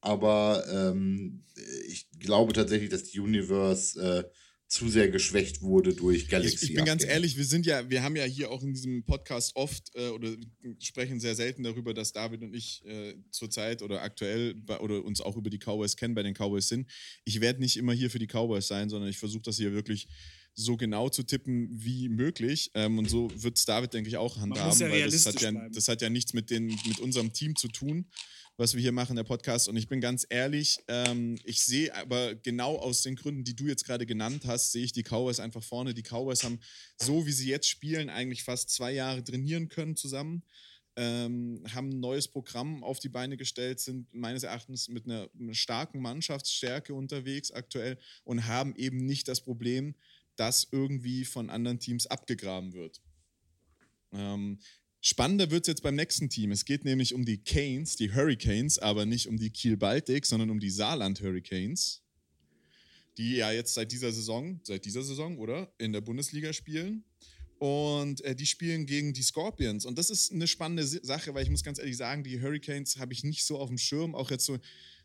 [0.00, 1.44] aber ähm,
[1.86, 4.24] ich glaube tatsächlich, dass die Universe äh,
[4.72, 6.54] zu sehr geschwächt wurde durch Galaxy.
[6.54, 9.04] Ich, ich bin ganz ehrlich, wir sind ja, wir haben ja hier auch in diesem
[9.04, 10.34] Podcast oft äh, oder
[10.78, 15.20] sprechen sehr selten darüber, dass David und ich äh, zurzeit oder aktuell bei, oder uns
[15.20, 16.90] auch über die Cowboys kennen, bei den Cowboys sind.
[17.26, 20.08] Ich werde nicht immer hier für die Cowboys sein, sondern ich versuche das hier wirklich
[20.54, 22.70] so genau zu tippen wie möglich.
[22.72, 25.68] Ähm, und so wird es David, denke ich, auch handhaben, ja weil das hat ja,
[25.68, 28.06] das hat ja nichts mit, den, mit unserem Team zu tun,
[28.56, 29.68] was wir hier machen, der Podcast.
[29.68, 33.66] Und ich bin ganz ehrlich, ähm, ich sehe aber genau aus den Gründen, die du
[33.66, 35.94] jetzt gerade genannt hast, sehe ich die Cowboys einfach vorne.
[35.94, 36.60] Die Cowboys haben,
[36.96, 40.42] so wie sie jetzt spielen, eigentlich fast zwei Jahre trainieren können zusammen.
[40.94, 46.02] Ähm, haben ein neues Programm auf die Beine gestellt, sind meines Erachtens mit einer, starken
[46.02, 49.94] Mannschaftsstärke unterwegs aktuell und haben eben nicht das Problem,
[50.36, 53.00] dass irgendwie von anderen Teams abgegraben wird.
[54.12, 54.58] Ähm,
[55.02, 56.52] spannender wird es jetzt beim nächsten Team.
[56.52, 60.48] Es geht nämlich um die Canes, die Hurricanes, aber nicht um die Kiel Baltic, sondern
[60.48, 62.00] um die Saarland Hurricanes,
[63.18, 65.70] die ja jetzt seit dieser Saison, seit dieser Saison, oder?
[65.76, 67.04] In der Bundesliga spielen.
[67.58, 69.84] Und äh, die spielen gegen die Scorpions.
[69.86, 73.12] Und das ist eine spannende Sache, weil ich muss ganz ehrlich sagen, die Hurricanes habe
[73.12, 74.16] ich nicht so auf dem Schirm.
[74.16, 74.58] Auch jetzt so,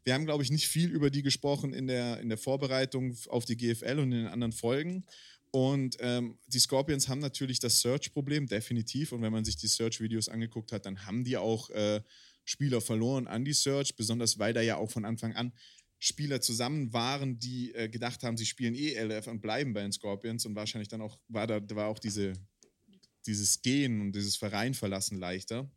[0.03, 3.45] wir haben, glaube ich, nicht viel über die gesprochen in der, in der Vorbereitung auf
[3.45, 5.05] die GFL und in den anderen Folgen.
[5.51, 9.11] Und ähm, die Scorpions haben natürlich das Search-Problem, definitiv.
[9.11, 12.01] Und wenn man sich die Search-Videos angeguckt hat, dann haben die auch äh,
[12.43, 15.53] Spieler verloren an die Search, besonders weil da ja auch von Anfang an
[15.99, 19.91] Spieler zusammen waren, die äh, gedacht haben, sie spielen eh LF und bleiben bei den
[19.91, 22.33] Scorpions und wahrscheinlich dann auch, war da, war auch diese,
[23.25, 25.69] dieses Gehen und dieses Verein verlassen leichter.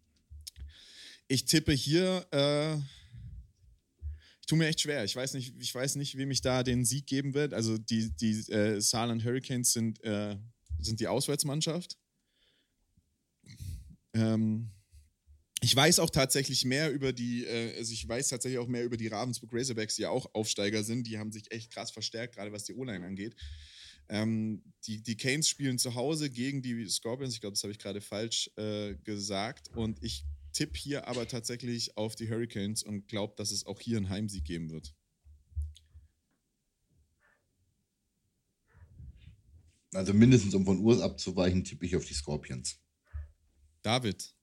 [1.26, 2.76] Ich tippe hier, äh,
[4.50, 5.04] tue mir echt schwer.
[5.04, 7.54] Ich weiß nicht, ich weiß nicht, wem ich da den Sieg geben wird.
[7.54, 10.36] Also die, die äh, Saarland Hurricanes sind, äh,
[10.80, 11.96] sind die Auswärtsmannschaft.
[14.12, 14.70] Ähm,
[15.60, 18.96] ich weiß auch tatsächlich mehr über die, äh, also ich weiß tatsächlich auch mehr über
[18.96, 21.06] die Ravensburg Razorbacks, die ja auch Aufsteiger sind.
[21.06, 23.36] Die haben sich echt krass verstärkt, gerade was die O-Line angeht.
[24.08, 27.34] Ähm, die, die Canes spielen zu Hause gegen die Scorpions.
[27.34, 29.68] Ich glaube, das habe ich gerade falsch äh, gesagt.
[29.76, 33.96] Und ich tippe hier aber tatsächlich auf die Hurricanes und glaube, dass es auch hier
[33.96, 34.94] einen Heimsieg geben wird.
[39.92, 42.78] Also mindestens um von Urs abzuweichen, tippe ich auf die Scorpions.
[43.82, 44.34] David.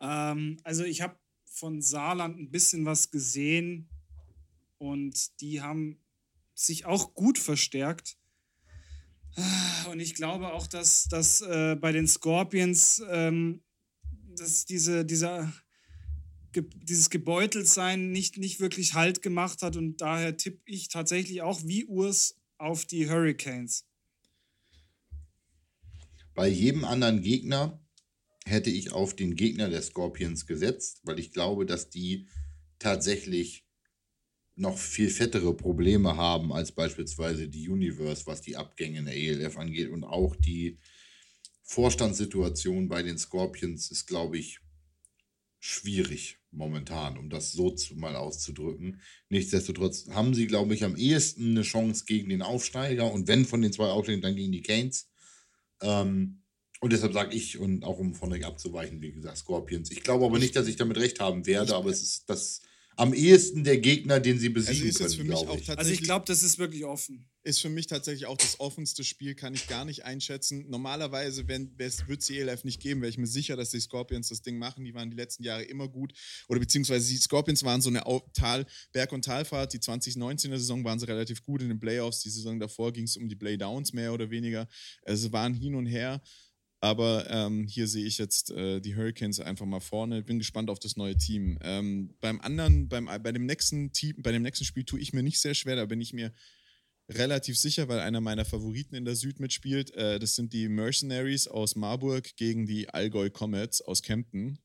[0.00, 3.88] Ähm, also ich habe von Saarland ein bisschen was gesehen
[4.78, 5.98] und die haben
[6.54, 8.16] sich auch gut verstärkt.
[9.90, 13.62] Und ich glaube auch, dass, dass äh, bei den Scorpions ähm,
[14.40, 15.52] dass diese, dieser,
[16.54, 21.84] dieses Gebeuteltsein nicht, nicht wirklich Halt gemacht hat und daher tippe ich tatsächlich auch wie
[21.84, 23.86] Urs auf die Hurricanes.
[26.34, 27.84] Bei jedem anderen Gegner
[28.46, 32.28] hätte ich auf den Gegner der Scorpions gesetzt, weil ich glaube, dass die
[32.78, 33.66] tatsächlich
[34.56, 39.56] noch viel fettere Probleme haben als beispielsweise die Universe, was die Abgänge in der ELF
[39.56, 40.78] angeht und auch die
[41.70, 44.58] Vorstandssituation bei den Scorpions ist, glaube ich,
[45.60, 49.00] schwierig momentan, um das so zu, mal auszudrücken.
[49.28, 53.62] Nichtsdestotrotz haben sie, glaube ich, am ehesten eine Chance gegen den Aufsteiger und wenn von
[53.62, 55.12] den zwei Aufsteigern, dann gegen die Canes.
[55.80, 56.42] Ähm,
[56.80, 59.92] und deshalb sage ich, und auch um von euch abzuweichen, wie gesagt, Scorpions.
[59.92, 62.62] Ich glaube aber nicht, dass ich damit recht haben werde, aber es ist das
[63.00, 65.56] am ehesten der Gegner, den sie besiegen Also ist es für können, mich glaube auch
[65.58, 65.78] ich.
[65.78, 67.26] Also ich glaube, das ist wirklich offen.
[67.42, 70.66] ist für mich tatsächlich auch das offenste Spiel, kann ich gar nicht einschätzen.
[70.68, 74.42] Normalerweise wird es die ELF nicht geben, wäre ich mir sicher, dass die Scorpions das
[74.42, 74.84] Ding machen.
[74.84, 76.12] Die waren die letzten Jahre immer gut.
[76.48, 78.02] Oder beziehungsweise die Scorpions waren so eine
[78.34, 79.72] Tal, Berg- und Talfahrt.
[79.72, 82.20] Die 2019er Saison waren sie relativ gut in den Playoffs.
[82.20, 84.68] Die Saison davor ging es um die Playdowns mehr oder weniger.
[85.04, 86.20] Also waren hin und her.
[86.82, 90.22] Aber ähm, hier sehe ich jetzt äh, die Hurricanes einfach mal vorne.
[90.22, 91.58] Bin gespannt auf das neue Team.
[91.60, 95.22] Ähm, beim anderen, beim, bei dem nächsten Team, bei dem nächsten Spiel tue ich mir
[95.22, 95.76] nicht sehr schwer.
[95.76, 96.32] Da bin ich mir
[97.10, 99.94] relativ sicher, weil einer meiner Favoriten in der Süd mitspielt.
[99.94, 104.58] Äh, das sind die Mercenaries aus Marburg gegen die Allgäu Comets aus Kempten.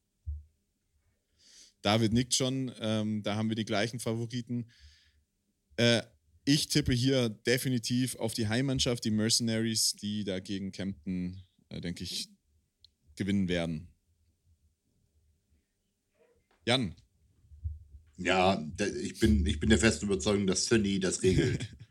[1.81, 4.71] David nickt schon, ähm, da haben wir die gleichen Favoriten.
[5.75, 6.01] Äh,
[6.45, 12.03] ich tippe hier definitiv auf die Heimmannschaft, die Mercenaries, die da gegen Kempten, äh, denke
[12.03, 12.29] ich,
[13.15, 13.87] gewinnen werden.
[16.65, 16.95] Jan,
[18.17, 18.63] Ja,
[19.03, 21.69] ich bin, ich bin der festen Überzeugung, dass Sunny das regelt.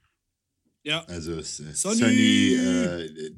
[0.87, 1.03] Ja.
[1.07, 1.99] Also es, äh, Sonny!
[1.99, 3.31] Sunny, äh,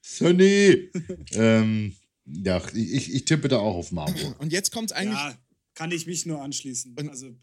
[0.00, 0.90] Sunny.
[1.32, 1.96] ähm,
[2.26, 4.38] ja, ich, ich tippe da auch auf Marburg.
[4.40, 5.18] und jetzt kommt eigentlich.
[5.18, 5.36] Ja,
[5.74, 6.94] kann ich mich nur anschließen.
[6.96, 7.34] Und- also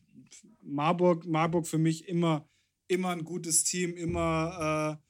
[0.62, 2.50] Marburg, Marburg für mich immer,
[2.88, 5.07] immer ein gutes Team, immer äh,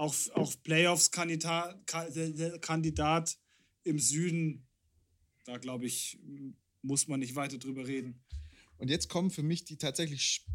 [0.00, 3.38] auch, auch Playoffs-Kandidat
[3.84, 4.66] im Süden.
[5.44, 6.18] Da glaube ich,
[6.82, 8.24] muss man nicht weiter drüber reden.
[8.78, 10.46] Und jetzt kommen für mich die tatsächlich sch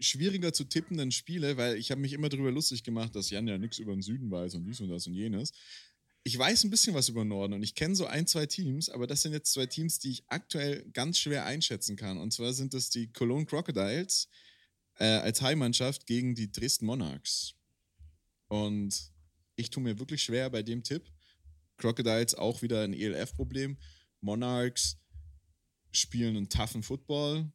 [0.00, 3.56] schwieriger zu tippenden Spiele, weil ich habe mich immer darüber lustig gemacht, dass Jan ja
[3.58, 5.52] nichts über den Süden weiß und dies und das und jenes.
[6.24, 8.88] Ich weiß ein bisschen was über den Norden und ich kenne so ein, zwei Teams,
[8.88, 12.18] aber das sind jetzt zwei Teams, die ich aktuell ganz schwer einschätzen kann.
[12.18, 14.28] Und zwar sind es die Cologne Crocodiles
[14.98, 17.54] äh, als Heimmannschaft gegen die Dresden Monarchs.
[18.48, 19.12] Und
[19.56, 21.10] ich tue mir wirklich schwer bei dem Tipp.
[21.76, 23.76] Crocodiles auch wieder ein ELF-Problem.
[24.20, 24.98] Monarchs
[25.92, 27.50] spielen einen toughen Football.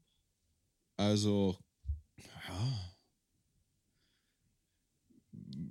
[0.98, 1.58] Also,
[2.18, 2.96] ja.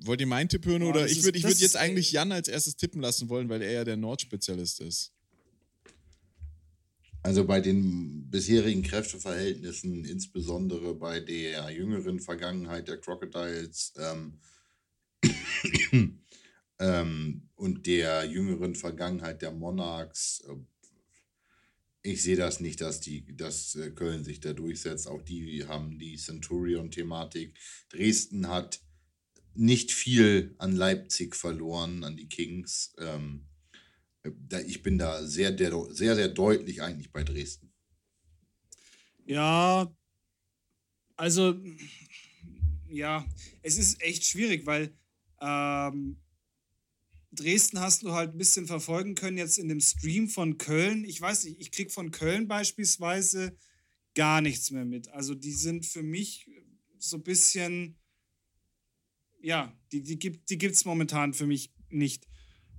[0.03, 0.81] Wollt ihr meinen Tipp hören?
[0.81, 3.49] Boah, oder ich würde ich würd jetzt eigentlich äh, Jan als erstes tippen lassen wollen,
[3.49, 5.13] weil er ja der Nordspezialist ist.
[7.23, 14.41] Also bei den bisherigen Kräfteverhältnissen, insbesondere bei der jüngeren Vergangenheit der Crocodiles ähm,
[16.79, 20.57] ähm, und der jüngeren Vergangenheit der Monarchs, äh,
[22.03, 25.07] ich sehe das nicht, dass, die, dass äh, Köln sich da durchsetzt.
[25.07, 27.59] Auch die haben die Centurion-Thematik.
[27.91, 28.81] Dresden hat
[29.55, 32.95] nicht viel an Leipzig verloren, an die Kings.
[32.99, 33.47] Ähm,
[34.23, 37.73] da, ich bin da sehr, sehr, sehr deutlich eigentlich bei Dresden.
[39.27, 39.95] Ja,
[41.17, 41.55] also,
[42.89, 43.27] ja,
[43.63, 44.97] es ist echt schwierig, weil
[45.41, 46.21] ähm,
[47.33, 51.05] Dresden hast du halt ein bisschen verfolgen können jetzt in dem Stream von Köln.
[51.05, 53.57] Ich weiß nicht, ich krieg von Köln beispielsweise
[54.15, 55.09] gar nichts mehr mit.
[55.09, 56.51] Also die sind für mich
[56.99, 57.97] so ein bisschen,
[59.41, 62.27] ja, die, die gibt die es momentan für mich nicht.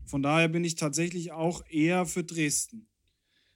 [0.05, 2.87] Von daher bin ich tatsächlich auch eher für Dresden.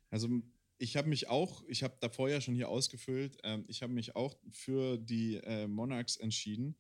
[0.10, 0.30] Also
[0.78, 4.16] ich habe mich auch, ich habe davor ja schon hier ausgefüllt, ähm, ich habe mich
[4.16, 6.78] auch für die äh, Monarchs entschieden.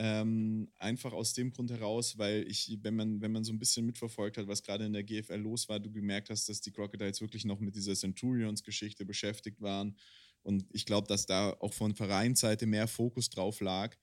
[0.00, 3.84] Ähm, einfach aus dem Grund heraus, weil ich, wenn man, wenn man so ein bisschen
[3.84, 7.20] mitverfolgt hat, was gerade in der GFL los war, du gemerkt hast, dass die Crocodiles
[7.20, 9.96] wirklich noch mit dieser Centurions-Geschichte beschäftigt waren.
[10.42, 13.96] Und ich glaube, dass da auch von Vereinsseite mehr Fokus drauf lag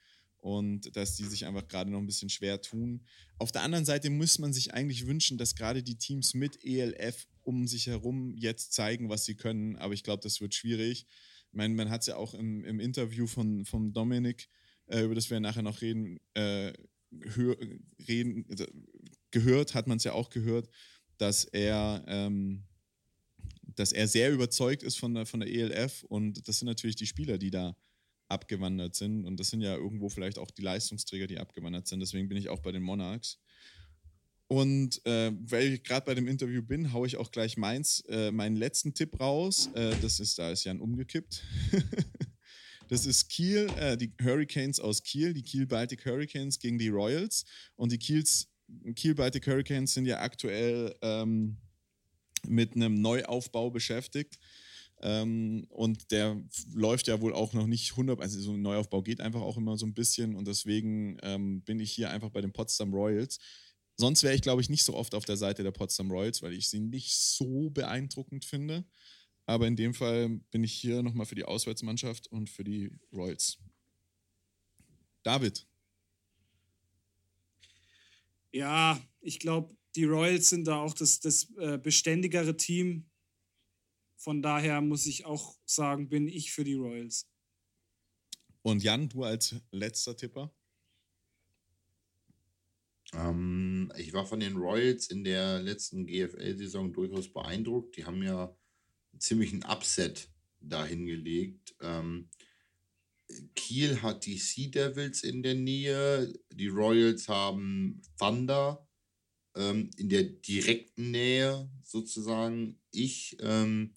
[0.45, 3.03] und dass die sich einfach gerade noch ein bisschen schwer tun.
[3.39, 7.25] Auf der anderen Seite muss man sich eigentlich wünschen, dass gerade die Teams mit ELF
[7.41, 9.75] um sich herum jetzt zeigen, was sie können.
[9.77, 11.07] Aber ich glaube, das wird schwierig.
[11.49, 15.15] Ich meine, man hat es ja auch im, im Interview von, von Dominik, äh, über
[15.15, 16.73] das wir nachher noch reden, äh,
[17.35, 17.57] hör,
[18.07, 18.67] reden äh,
[19.31, 20.69] gehört, hat man es ja auch gehört,
[21.17, 22.63] dass er, ähm,
[23.75, 27.07] dass er sehr überzeugt ist von der, von der ELF und das sind natürlich die
[27.07, 27.75] Spieler, die da
[28.27, 31.99] abgewandert sind und das sind ja irgendwo vielleicht auch die Leistungsträger, die abgewandert sind.
[31.99, 33.39] Deswegen bin ich auch bei den Monarchs.
[34.47, 38.31] Und äh, weil ich gerade bei dem Interview bin, haue ich auch gleich meins, äh,
[38.31, 39.69] meinen letzten Tipp raus.
[39.73, 41.43] Äh, das ist, da ist Jan umgekippt.
[42.87, 47.45] das ist Kiel, äh, die Hurricanes aus Kiel, die Kiel Baltic Hurricanes gegen die Royals.
[47.75, 48.47] Und die Kiels,
[48.95, 51.57] Kiel Baltic Hurricanes sind ja aktuell ähm,
[52.47, 54.39] mit einem Neuaufbau beschäftigt.
[55.01, 56.41] Ähm, und der
[56.73, 59.77] läuft ja wohl auch noch nicht 100, also so ein Neuaufbau geht einfach auch immer
[59.77, 63.39] so ein bisschen und deswegen ähm, bin ich hier einfach bei den Potsdam Royals.
[63.97, 66.53] Sonst wäre ich, glaube ich, nicht so oft auf der Seite der Potsdam Royals, weil
[66.53, 68.85] ich sie nicht so beeindruckend finde.
[69.45, 73.59] Aber in dem Fall bin ich hier nochmal für die Auswärtsmannschaft und für die Royals.
[75.23, 75.67] David.
[78.51, 83.09] Ja, ich glaube, die Royals sind da auch das, das äh, beständigere Team.
[84.17, 87.27] Von daher muss ich auch sagen, bin ich für die Royals.
[88.61, 90.51] Und Jan, du als letzter Tipper?
[93.13, 97.95] Ähm, ich war von den Royals in der letzten GFL-Saison durchaus beeindruckt.
[97.97, 98.55] Die haben ja
[99.19, 101.75] ziemlich einen Upset dahingelegt.
[101.81, 102.29] Ähm,
[103.55, 108.87] Kiel hat die Sea Devils in der Nähe, die Royals haben Thunder
[109.55, 112.79] ähm, in der direkten Nähe sozusagen.
[112.91, 113.95] Ich, ähm,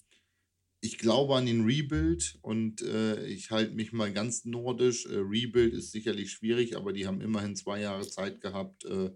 [0.81, 5.05] ich glaube an den Rebuild und äh, ich halte mich mal ganz nordisch.
[5.05, 9.11] Äh, Rebuild ist sicherlich schwierig, aber die haben immerhin zwei Jahre Zeit gehabt, äh,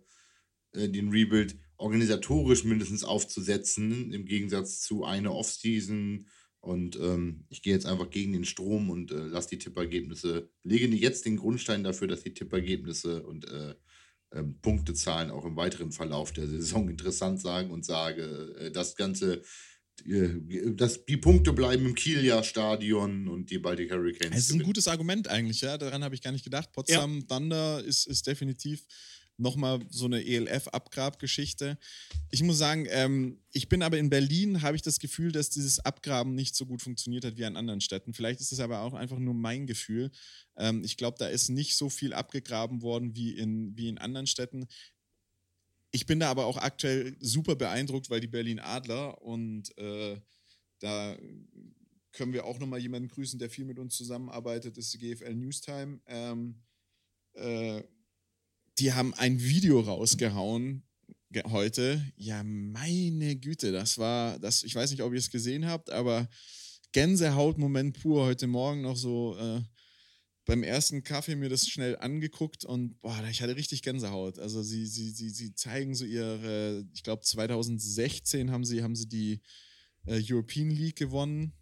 [0.74, 6.26] äh den Rebuild organisatorisch mindestens aufzusetzen, im Gegensatz zu einer Offseason.
[6.62, 10.88] Und ähm, ich gehe jetzt einfach gegen den Strom und äh, lasse die Tippergebnisse, lege
[10.96, 13.76] jetzt den Grundstein dafür, dass die Tippergebnisse und äh,
[14.30, 19.42] äh, Punktezahlen auch im weiteren Verlauf der Saison interessant sagen und sage, äh, das Ganze,
[20.06, 20.30] äh,
[20.76, 24.38] das, die Punkte bleiben im Kielja-Stadion und die Baltic Hurricanes.
[24.38, 25.78] Es ist ein gutes Argument eigentlich, ja.
[25.78, 26.72] Daran habe ich gar nicht gedacht.
[26.72, 27.26] Potsdam ja.
[27.28, 28.86] Thunder ist, ist definitiv
[29.38, 31.78] nochmal so eine ELF-Abgrabgeschichte.
[32.30, 35.80] Ich muss sagen, ähm, ich bin aber in Berlin, habe ich das Gefühl, dass dieses
[35.80, 38.14] Abgraben nicht so gut funktioniert hat wie an anderen Städten.
[38.14, 40.12] Vielleicht ist es aber auch einfach nur mein Gefühl.
[40.58, 44.28] Ähm, ich glaube, da ist nicht so viel abgegraben worden wie in, wie in anderen
[44.28, 44.68] Städten.
[45.92, 50.20] Ich bin da aber auch aktuell super beeindruckt, weil die Berlin Adler und äh,
[50.80, 51.18] da
[52.12, 55.36] können wir auch nochmal jemanden grüßen, der viel mit uns zusammenarbeitet, das ist die GFL
[55.36, 56.00] Newstime.
[56.08, 56.62] Ähm,
[57.34, 57.84] äh,
[58.80, 60.84] die haben ein Video rausgehauen
[61.46, 62.04] heute.
[62.16, 66.30] Ja, meine Güte, das war, das, ich weiß nicht, ob ihr es gesehen habt, aber
[66.92, 69.62] Gänsehautmoment pur heute Morgen noch so äh,
[70.46, 74.40] beim ersten Kaffee mir das schnell angeguckt und boah, ich hatte richtig Gänsehaut.
[74.40, 79.08] Also sie, sie, sie, sie zeigen so ihre, ich glaube 2016 haben sie, haben sie
[79.08, 79.42] die
[80.06, 81.54] äh, European League gewonnen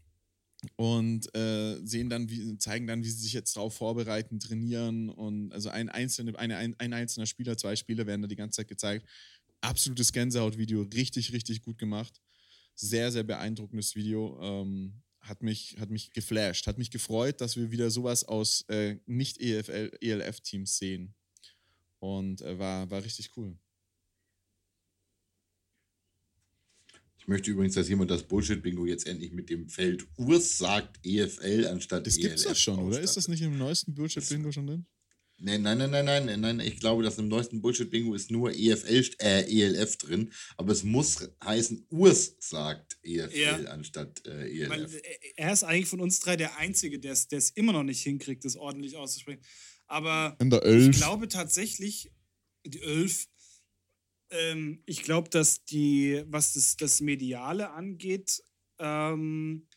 [0.76, 5.52] und äh, sehen dann, wie, zeigen dann, wie sie sich jetzt darauf vorbereiten, trainieren und
[5.54, 8.68] also ein, einzelne, eine, ein, ein einzelner Spieler, zwei Spieler werden da die ganze Zeit
[8.68, 9.06] gezeigt.
[9.62, 12.22] Absolutes Gänsehaut-Video, richtig, richtig gut gemacht.
[12.76, 14.40] Sehr, sehr beeindruckendes Video.
[14.42, 18.98] Ähm, hat mich, hat mich geflasht, hat mich gefreut, dass wir wieder sowas aus äh,
[19.06, 21.14] Nicht-ELF-Teams sehen.
[22.00, 23.56] Und äh, war, war richtig cool.
[27.22, 31.68] Ich möchte übrigens, dass jemand das Bullshit-Bingo jetzt endlich mit dem Feld Urs sagt EFL
[31.68, 33.00] anstatt Das gibt's doch schon, oder?
[33.00, 34.86] Ist das nicht im neuesten Bullshit-Bingo schon drin?
[35.38, 39.04] Nein, nein, nein, nein, nein, nein, ich glaube, dass im neuesten Bullshit-Bingo ist nur EFL,
[39.20, 43.58] äh, ELF drin, aber es muss heißen, Urs sagt EFL ja.
[43.66, 44.70] anstatt äh, ELF.
[44.70, 45.00] Weil, äh,
[45.36, 48.56] er ist eigentlich von uns drei der Einzige, der es immer noch nicht hinkriegt, das
[48.56, 49.42] ordentlich auszusprechen.
[49.86, 52.12] Aber ich glaube tatsächlich,
[52.66, 53.28] die Elf,
[54.32, 58.44] ähm, ich glaube, dass die, was das, das Mediale angeht,
[58.80, 59.68] ähm,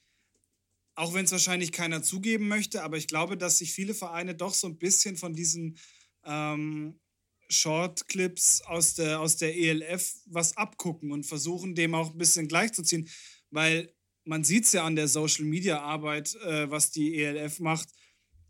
[0.94, 4.54] auch wenn es wahrscheinlich keiner zugeben möchte, aber ich glaube, dass sich viele Vereine doch
[4.54, 5.76] so ein bisschen von diesen
[6.24, 7.00] ähm,
[7.48, 13.08] Short-Clips aus der, aus der ELF was abgucken und versuchen, dem auch ein bisschen gleichzuziehen,
[13.50, 13.92] weil
[14.24, 17.88] man sieht es ja an der Social-Media-Arbeit, äh, was die ELF macht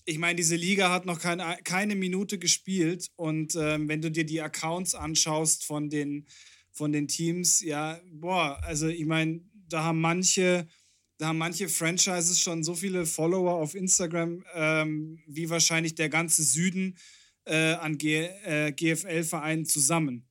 [0.04, 4.24] ich meine, diese Liga hat noch keine, keine Minute gespielt und ähm, wenn du dir
[4.24, 6.26] die Accounts anschaust von den,
[6.72, 10.68] von den Teams, ja, boah, also ich meine, da haben manche,
[11.18, 16.42] da haben manche Franchises schon so viele Follower auf Instagram, ähm, wie wahrscheinlich der ganze
[16.42, 16.98] Süden
[17.46, 20.28] äh, an äh, GFL-Vereinen zusammen.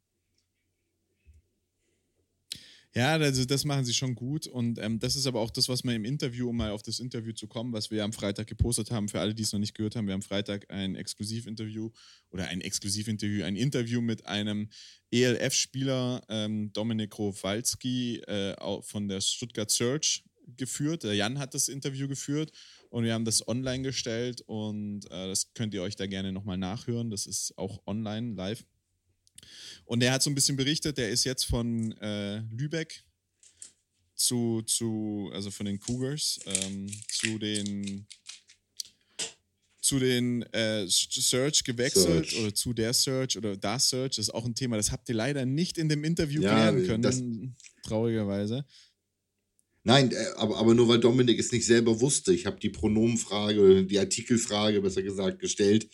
[2.96, 5.84] Ja, also das machen sie schon gut und ähm, das ist aber auch das, was
[5.84, 8.92] man im Interview, um mal auf das Interview zu kommen, was wir am Freitag gepostet
[8.92, 11.90] haben, für alle, die es noch nicht gehört haben, wir haben Freitag ein Exklusivinterview
[12.30, 14.70] oder ein Exklusivinterview, ein Interview mit einem
[15.10, 20.24] ELF-Spieler, ähm, Dominik Rowalski äh, von der Stuttgart Search
[20.56, 21.04] geführt.
[21.04, 22.52] Der Jan hat das Interview geführt
[22.92, 26.58] und wir haben das online gestellt und äh, das könnt ihr euch da gerne nochmal
[26.60, 27.10] nachhören.
[27.10, 28.64] Das ist auch online, live.
[29.86, 33.04] Und er hat so ein bisschen berichtet, der ist jetzt von äh, Lübeck
[34.16, 38.08] zu, zu, also von den Cougars, ähm, zu den
[39.82, 42.40] zu den äh, Search gewechselt Search.
[42.40, 44.16] oder zu der Search oder das Search.
[44.16, 46.88] Das ist auch ein Thema, das habt ihr leider nicht in dem Interview ja, klären
[46.88, 48.66] können, traurigerweise.
[49.84, 52.34] Nein, äh, aber, aber nur weil Dominik es nicht selber wusste.
[52.34, 55.90] Ich habe die Pronomenfrage, die Artikelfrage besser gesagt gestellt.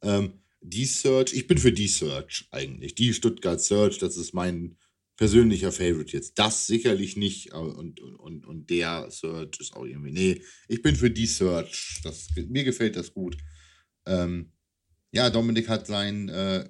[0.00, 2.94] Ähm, die Search, ich bin für die Search eigentlich.
[2.94, 4.76] Die Stuttgart Search, das ist mein
[5.16, 6.38] persönlicher Favorite jetzt.
[6.38, 10.12] Das sicherlich nicht und, und, und der Search ist auch irgendwie.
[10.12, 12.00] Nee, ich bin für die Search.
[12.02, 13.36] Das, mir gefällt das gut.
[14.06, 14.52] Ähm,
[15.12, 16.68] ja, Dominik hat seinen äh,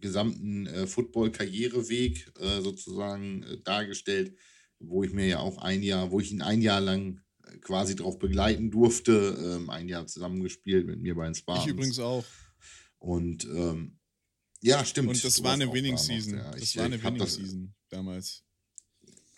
[0.00, 4.36] gesamten äh, Football-Karriereweg äh, sozusagen äh, dargestellt,
[4.80, 7.94] wo ich mir ja auch ein Jahr, wo ich ihn ein Jahr lang äh, quasi
[7.94, 9.56] drauf begleiten durfte.
[9.56, 11.66] Ähm, ein Jahr zusammengespielt mit mir bei den Spartans.
[11.66, 12.24] Ich übrigens auch.
[13.00, 13.98] Und ähm,
[14.60, 15.08] ja, stimmt.
[15.08, 16.34] Und das war eine Winning Season.
[16.34, 16.50] Ja.
[16.52, 18.44] Das ich, war eine Winning das, Season damals.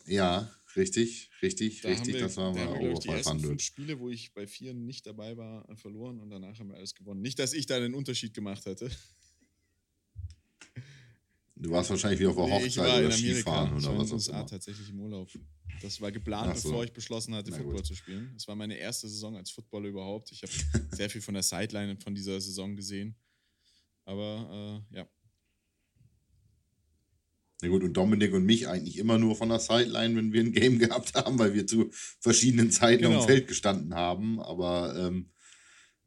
[0.04, 2.14] Ja, richtig, richtig, da richtig.
[2.14, 5.36] Wir, das war mal auch die ersten fünf Spiele, wo ich bei vier nicht dabei
[5.36, 7.22] war, verloren und danach haben wir alles gewonnen.
[7.22, 8.90] Nicht, dass ich da den Unterschied gemacht hätte.
[11.54, 13.34] Du warst wahrscheinlich wieder auf der Hochzeit nee, war oder in Amerika.
[13.34, 14.46] Skifahren oder was auch immer.
[14.46, 15.30] tatsächlich im Urlaub.
[15.80, 16.68] Das war geplant, so.
[16.68, 17.86] bevor ich beschlossen hatte, Na Football gut.
[17.86, 18.32] zu spielen.
[18.34, 20.32] Das war meine erste Saison als Footballer überhaupt.
[20.32, 20.52] Ich habe
[20.96, 23.14] sehr viel von der Sideline von dieser Saison gesehen.
[24.04, 25.08] Aber äh, ja.
[27.62, 30.52] Na gut, und Dominik und mich eigentlich immer nur von der Sideline, wenn wir ein
[30.52, 31.90] Game gehabt haben, weil wir zu
[32.20, 33.20] verschiedenen Zeiten genau.
[33.20, 34.40] am Feld gestanden haben.
[34.40, 35.30] Aber ähm,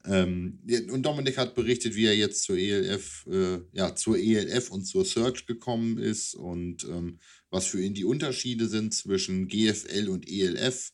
[0.08, 0.60] ähm,
[0.92, 5.06] und Dominik hat berichtet, wie er jetzt zur ELF, äh, ja, zur ELF und zur
[5.06, 7.20] Search gekommen ist und ähm,
[7.50, 10.92] was für ihn die Unterschiede sind zwischen GFL und ELF.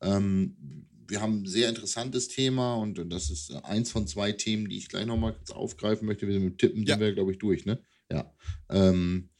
[0.00, 4.78] Ähm, wir haben ein sehr interessantes Thema und, das ist eins von zwei Themen, die
[4.78, 6.26] ich gleich nochmal kurz aufgreifen möchte.
[6.26, 6.94] Wir sind mit Tippen, ja.
[6.94, 7.82] sind wir, glaube ich, durch, ne?
[8.10, 8.34] Ja.
[8.70, 9.30] Ähm,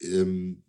[0.00, 0.64] ähm,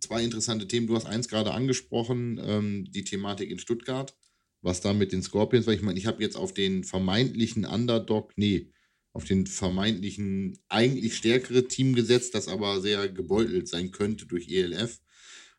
[0.00, 0.86] zwei interessante Themen.
[0.86, 4.16] Du hast eins gerade angesprochen, ähm, die Thematik in Stuttgart,
[4.62, 8.32] was da mit den Scorpions, weil ich meine, ich habe jetzt auf den vermeintlichen Underdog,
[8.36, 8.72] nee,
[9.12, 15.00] auf den vermeintlichen eigentlich stärkere Team gesetzt, das aber sehr gebeutelt sein könnte durch ELF.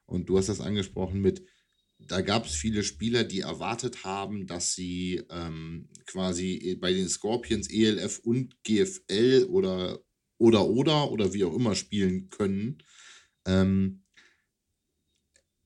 [0.05, 1.43] Und du hast das angesprochen mit,
[2.07, 7.69] da gab es viele Spieler, die erwartet haben, dass sie ähm, quasi bei den Scorpions
[7.69, 9.99] ELF und GFL oder
[10.37, 12.83] oder oder oder wie auch immer spielen können.
[13.45, 14.03] Ähm,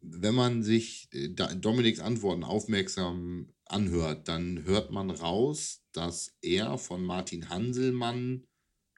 [0.02, 7.04] wenn man sich äh, Dominiks Antworten aufmerksam anhört, dann hört man raus, dass er von
[7.04, 8.48] Martin Hanselmann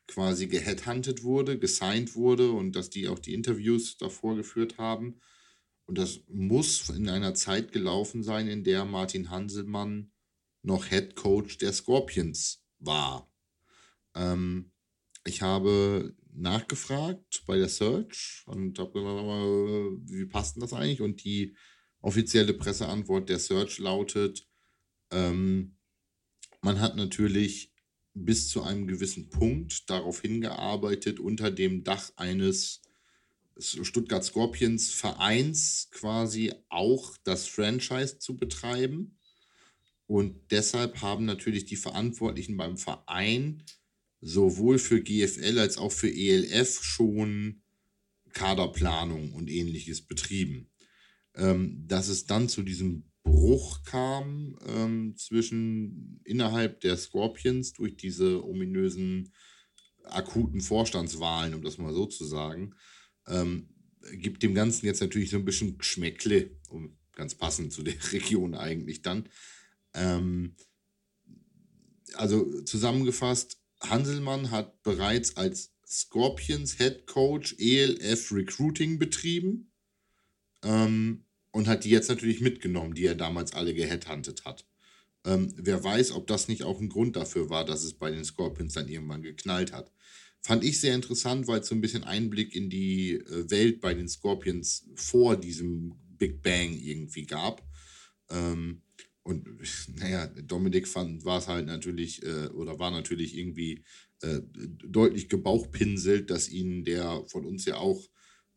[0.08, 5.20] quasi geheadhuntet wurde, gesigned wurde und dass die auch die Interviews davor geführt haben
[5.86, 10.11] und das muss in einer Zeit gelaufen sein, in der Martin Hanselmann
[10.61, 13.29] noch Head Coach der Scorpions war.
[14.15, 14.71] Ähm,
[15.25, 21.01] ich habe nachgefragt bei der Search und habe gesagt, wie passt denn das eigentlich?
[21.01, 21.55] Und die
[22.01, 24.47] offizielle Presseantwort der Search lautet,
[25.11, 25.77] ähm,
[26.61, 27.71] man hat natürlich
[28.13, 32.81] bis zu einem gewissen Punkt darauf hingearbeitet, unter dem Dach eines
[33.58, 39.20] Stuttgart Scorpions Vereins quasi auch das Franchise zu betreiben.
[40.08, 43.64] Und deshalb haben natürlich die Verantwortlichen beim Verein
[44.22, 47.62] sowohl für GFL als auch für ELF schon
[48.34, 50.70] Kaderplanung und ähnliches betrieben.
[51.36, 58.43] Ähm, dass es dann zu diesem Bruch kam ähm, zwischen innerhalb der Scorpions durch diese
[58.45, 59.34] ominösen
[60.04, 62.76] akuten Vorstandswahlen, um das mal so zu sagen,
[63.28, 63.69] ähm,
[64.13, 66.51] gibt dem Ganzen jetzt natürlich so ein bisschen Geschmäckle,
[67.13, 69.30] ganz passend zu der Region eigentlich dann.
[69.93, 70.55] Ähm,
[72.15, 79.71] also zusammengefasst, Hanselmann hat bereits als Scorpions Head Coach ELF Recruiting betrieben
[80.63, 84.65] ähm, und hat die jetzt natürlich mitgenommen, die er damals alle geheadhuntet hat.
[85.26, 88.26] Ähm, wer weiß, ob das nicht auch ein Grund dafür war, dass es bei den
[88.26, 89.91] Scorpions dann irgendwann geknallt hat.
[90.46, 93.94] Fand ich sehr interessant, weil es so ein bisschen Einblick in die äh, Welt bei
[93.94, 97.66] den Scorpions vor diesem Big Bang irgendwie gab.
[98.30, 98.82] Ähm,
[99.24, 99.48] und
[99.96, 103.86] naja, Dominik fand, war es halt natürlich, äh, oder war natürlich irgendwie
[104.22, 104.41] äh,
[104.86, 108.02] deutlich gebauchpinselt, dass ihn der von uns ja auch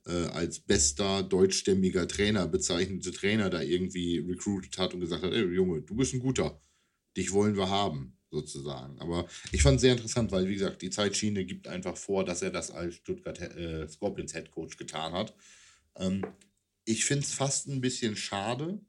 [0.07, 5.45] äh, als bester deutschstämmiger Trainer bezeichnete Trainer da irgendwie recruited hat und gesagt hat, ey
[5.55, 6.61] Junge, du bist ein guter,
[7.17, 8.99] dich wollen wir haben, sozusagen.
[9.01, 12.43] Aber ich fand es sehr interessant, weil, wie gesagt, die Zeitschiene gibt einfach vor, dass
[12.43, 15.35] er das als Stuttgart äh, Scorpions Head Coach getan hat.
[15.97, 16.25] Ähm,
[16.85, 18.81] ich finde es fast ein bisschen schade,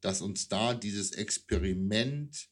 [0.00, 2.48] dass uns da dieses Experiment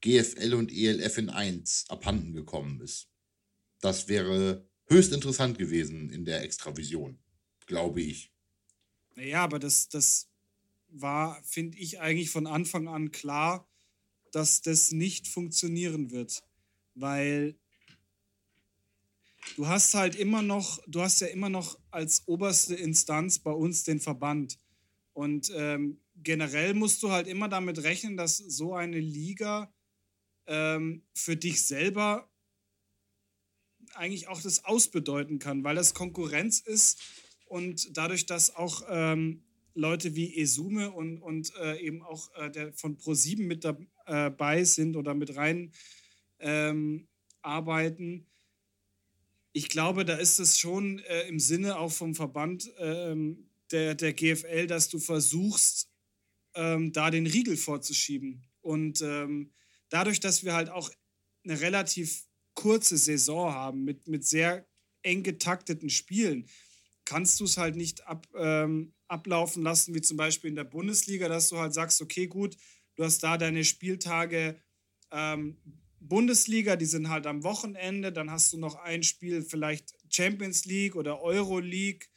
[0.00, 3.08] GFL und ELF in 1 abhanden gekommen ist.
[3.80, 7.18] Das wäre höchst interessant gewesen in der Extravision
[7.66, 8.32] glaube ich.
[9.14, 10.30] Naja, aber das, das
[10.88, 13.68] war, finde ich, eigentlich von Anfang an klar,
[14.32, 16.42] dass das nicht funktionieren wird.
[16.94, 17.56] Weil
[19.56, 23.84] du hast halt immer noch, du hast ja immer noch als oberste Instanz bei uns
[23.84, 24.58] den Verband.
[25.12, 29.72] Und ähm, generell musst du halt immer damit rechnen, dass so eine Liga
[30.46, 32.30] ähm, für dich selber
[33.94, 37.00] eigentlich auch das ausbedeuten kann, weil das Konkurrenz ist
[37.46, 39.42] und dadurch, dass auch ähm,
[39.74, 43.64] Leute wie Esume und, und äh, eben auch äh, der von Pro7 mit
[44.06, 45.72] dabei sind oder mit rein
[46.38, 47.08] ähm,
[47.42, 48.26] arbeiten,
[49.56, 54.12] ich glaube, da ist es schon äh, im Sinne auch vom Verband ähm, der, der
[54.12, 55.88] GFL, dass du versuchst,
[56.54, 58.44] ähm, da den Riegel vorzuschieben.
[58.60, 59.54] Und ähm,
[59.88, 60.90] dadurch, dass wir halt auch
[61.42, 64.68] eine relativ kurze Saison haben mit, mit sehr
[65.02, 66.50] eng getakteten Spielen,
[67.06, 71.28] kannst du es halt nicht ab, ähm, ablaufen lassen, wie zum Beispiel in der Bundesliga,
[71.28, 72.58] dass du halt sagst, okay, gut,
[72.96, 74.60] du hast da deine Spieltage
[75.12, 75.58] ähm,
[76.00, 80.96] Bundesliga, die sind halt am Wochenende, dann hast du noch ein Spiel, vielleicht Champions League
[80.96, 82.10] oder Euro League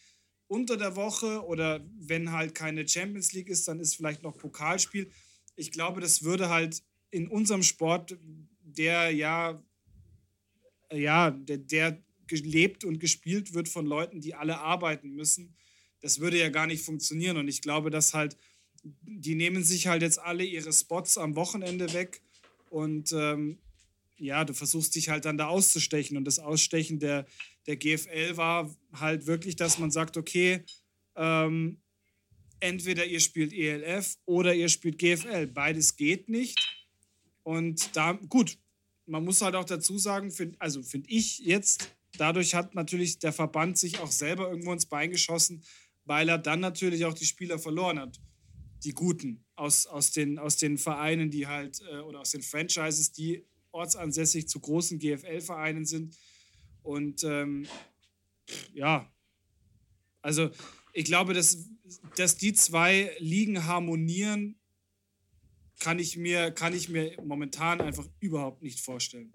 [0.48, 5.12] unter der Woche oder wenn halt keine Champions League ist, dann ist vielleicht noch Pokalspiel.
[5.56, 8.18] Ich glaube, das würde halt in unserem Sport,
[8.62, 9.64] der ja,
[10.92, 15.56] ja, der, der gelebt und gespielt wird von Leuten, die alle arbeiten müssen,
[16.02, 17.38] das würde ja gar nicht funktionieren.
[17.38, 18.38] Und ich glaube, dass halt,
[18.84, 22.22] die nehmen sich halt jetzt alle ihre Spots am Wochenende weg
[22.70, 23.60] und ähm,
[24.20, 26.18] ja, du versuchst dich halt dann da auszustechen.
[26.18, 27.26] Und das Ausstechen der,
[27.68, 30.64] der GFL war halt wirklich, dass man sagt, okay,
[31.16, 31.80] ähm,
[32.60, 35.48] entweder ihr spielt ELF oder ihr spielt GFL.
[35.48, 36.60] Beides geht nicht.
[37.44, 38.58] Und da, gut,
[39.06, 43.34] man muss halt auch dazu sagen, find, also finde ich jetzt, dadurch hat natürlich der
[43.34, 45.64] Verband sich auch selber irgendwo ins Bein geschossen,
[46.06, 48.20] weil er dann natürlich auch die Spieler verloren hat.
[48.84, 53.12] Die Guten aus, aus, den, aus den Vereinen, die halt, äh, oder aus den Franchises,
[53.12, 56.18] die ortsansässig zu großen GFL-Vereinen sind.
[56.82, 57.68] Und ähm,
[58.74, 59.12] ja,
[60.22, 60.50] also
[60.94, 61.70] ich glaube, dass,
[62.16, 64.60] dass die zwei Ligen harmonieren,
[65.80, 69.32] kann ich, mir, kann ich mir momentan einfach überhaupt nicht vorstellen.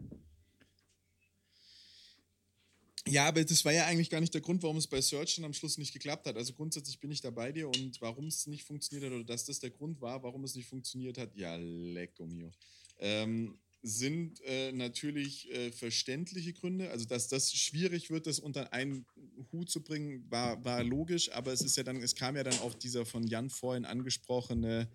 [3.07, 5.45] Ja, aber das war ja eigentlich gar nicht der Grund, warum es bei Search dann
[5.45, 6.37] am Schluss nicht geklappt hat.
[6.37, 9.45] Also grundsätzlich bin ich da bei dir und warum es nicht funktioniert hat oder dass
[9.45, 12.51] das der Grund war, warum es nicht funktioniert hat, ja, lecko mio.
[12.99, 16.91] Ähm, sind äh, natürlich äh, verständliche Gründe.
[16.91, 19.05] Also, dass das schwierig wird, das unter einen
[19.53, 22.59] Hut zu bringen, war, war logisch, aber es ist ja dann, es kam ja dann
[22.61, 24.89] auch dieser von Jan vorhin angesprochene,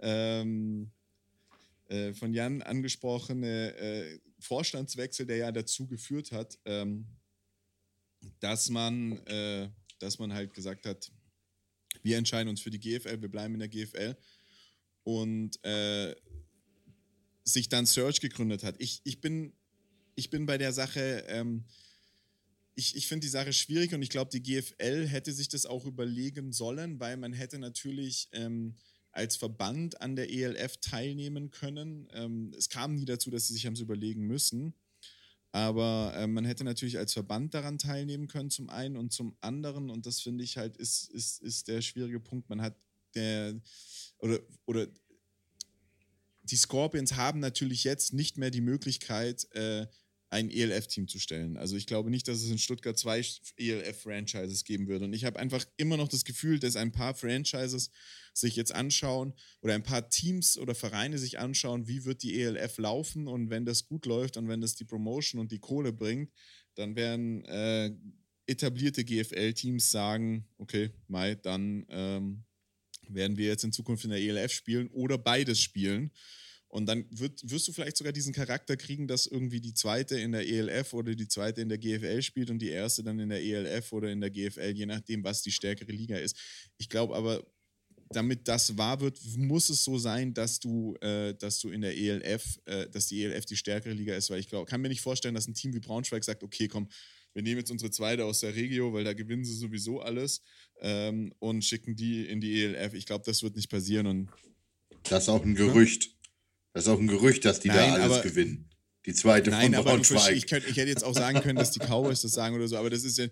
[0.00, 0.90] ähm,
[1.88, 7.06] äh, von Jan angesprochene äh, Vorstandswechsel, der ja dazu geführt hat, ähm,
[8.40, 11.12] dass man, äh, dass man halt gesagt hat,
[12.02, 14.16] wir entscheiden uns für die GFL, wir bleiben in der GFL
[15.04, 16.14] und äh,
[17.44, 18.76] sich dann Search gegründet hat.
[18.78, 19.52] Ich, ich, bin,
[20.14, 21.64] ich bin bei der Sache, ähm,
[22.74, 25.84] ich, ich finde die Sache schwierig und ich glaube, die GFL hätte sich das auch
[25.84, 28.76] überlegen sollen, weil man hätte natürlich ähm,
[29.12, 32.08] als Verband an der ELF teilnehmen können.
[32.12, 34.74] Ähm, es kam nie dazu, dass sie sich haben es überlegen müssen.
[35.52, 39.90] Aber äh, man hätte natürlich als Verband daran teilnehmen können, zum einen und zum anderen,
[39.90, 42.48] und das finde ich halt, ist, ist, ist der schwierige Punkt.
[42.48, 42.76] Man hat
[43.14, 43.60] der,
[44.18, 44.86] oder, oder
[46.42, 49.86] die Scorpions haben natürlich jetzt nicht mehr die Möglichkeit, äh,
[50.30, 51.56] ein ELF-Team zu stellen.
[51.56, 53.22] Also ich glaube nicht, dass es in Stuttgart zwei
[53.56, 55.04] ELF-Franchises geben würde.
[55.06, 57.90] Und ich habe einfach immer noch das Gefühl, dass ein paar Franchises
[58.32, 62.78] sich jetzt anschauen oder ein paar Teams oder Vereine sich anschauen, wie wird die ELF
[62.78, 66.32] laufen und wenn das gut läuft und wenn das die Promotion und die Kohle bringt,
[66.76, 67.90] dann werden äh,
[68.46, 72.44] etablierte GFL-Teams sagen, okay, Mai, dann ähm,
[73.08, 76.12] werden wir jetzt in Zukunft in der ELF spielen oder beides spielen.
[76.70, 80.30] Und dann wird, wirst du vielleicht sogar diesen Charakter kriegen, dass irgendwie die zweite in
[80.30, 83.42] der ELF oder die zweite in der GFL spielt und die erste dann in der
[83.42, 86.36] ELF oder in der GFL, je nachdem, was die stärkere Liga ist.
[86.78, 87.44] Ich glaube aber,
[88.10, 91.96] damit das wahr wird, muss es so sein, dass du, äh, dass du in der
[91.96, 95.00] ELF, äh, dass die ELF die stärkere Liga ist, weil ich glaube, kann mir nicht
[95.00, 96.88] vorstellen, dass ein Team wie Braunschweig sagt, okay, komm,
[97.32, 100.42] wir nehmen jetzt unsere zweite aus der Regio, weil da gewinnen sie sowieso alles
[100.80, 102.94] ähm, und schicken die in die ELF.
[102.94, 104.06] Ich glaube, das wird nicht passieren.
[104.06, 104.28] Und
[105.04, 106.10] das ist auch ein Gerücht.
[106.72, 108.68] Das ist auch ein Gerücht, dass die Nein, da alles aber, gewinnen.
[109.06, 110.36] Die zweite Nein, von Braunschweig.
[110.36, 112.76] Ich, könnt, ich hätte jetzt auch sagen können, dass die Cowboys das sagen oder so,
[112.76, 113.26] aber das ist ja.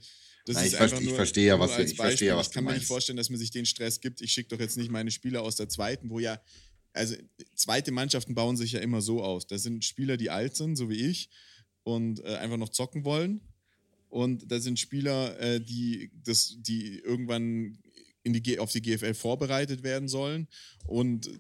[0.47, 2.65] Das Nein, ist ich, verstehe, nur, ich verstehe ja, was, ich verstehe, was Ich kann
[2.65, 4.23] mir nicht vorstellen, dass man sich den Stress gibt.
[4.23, 6.41] Ich schicke doch jetzt nicht meine Spieler aus der zweiten, wo ja,
[6.95, 7.17] also
[7.55, 9.47] zweite Mannschaften bauen sich ja immer so aus.
[9.47, 11.29] Das sind Spieler, die alt sind, so wie ich,
[11.83, 13.43] und äh, einfach noch zocken wollen.
[14.09, 17.79] Und da sind Spieler, äh, die, das, die irgendwann
[18.23, 20.49] in die, auf die GFL vorbereitet werden sollen.
[20.87, 21.31] Und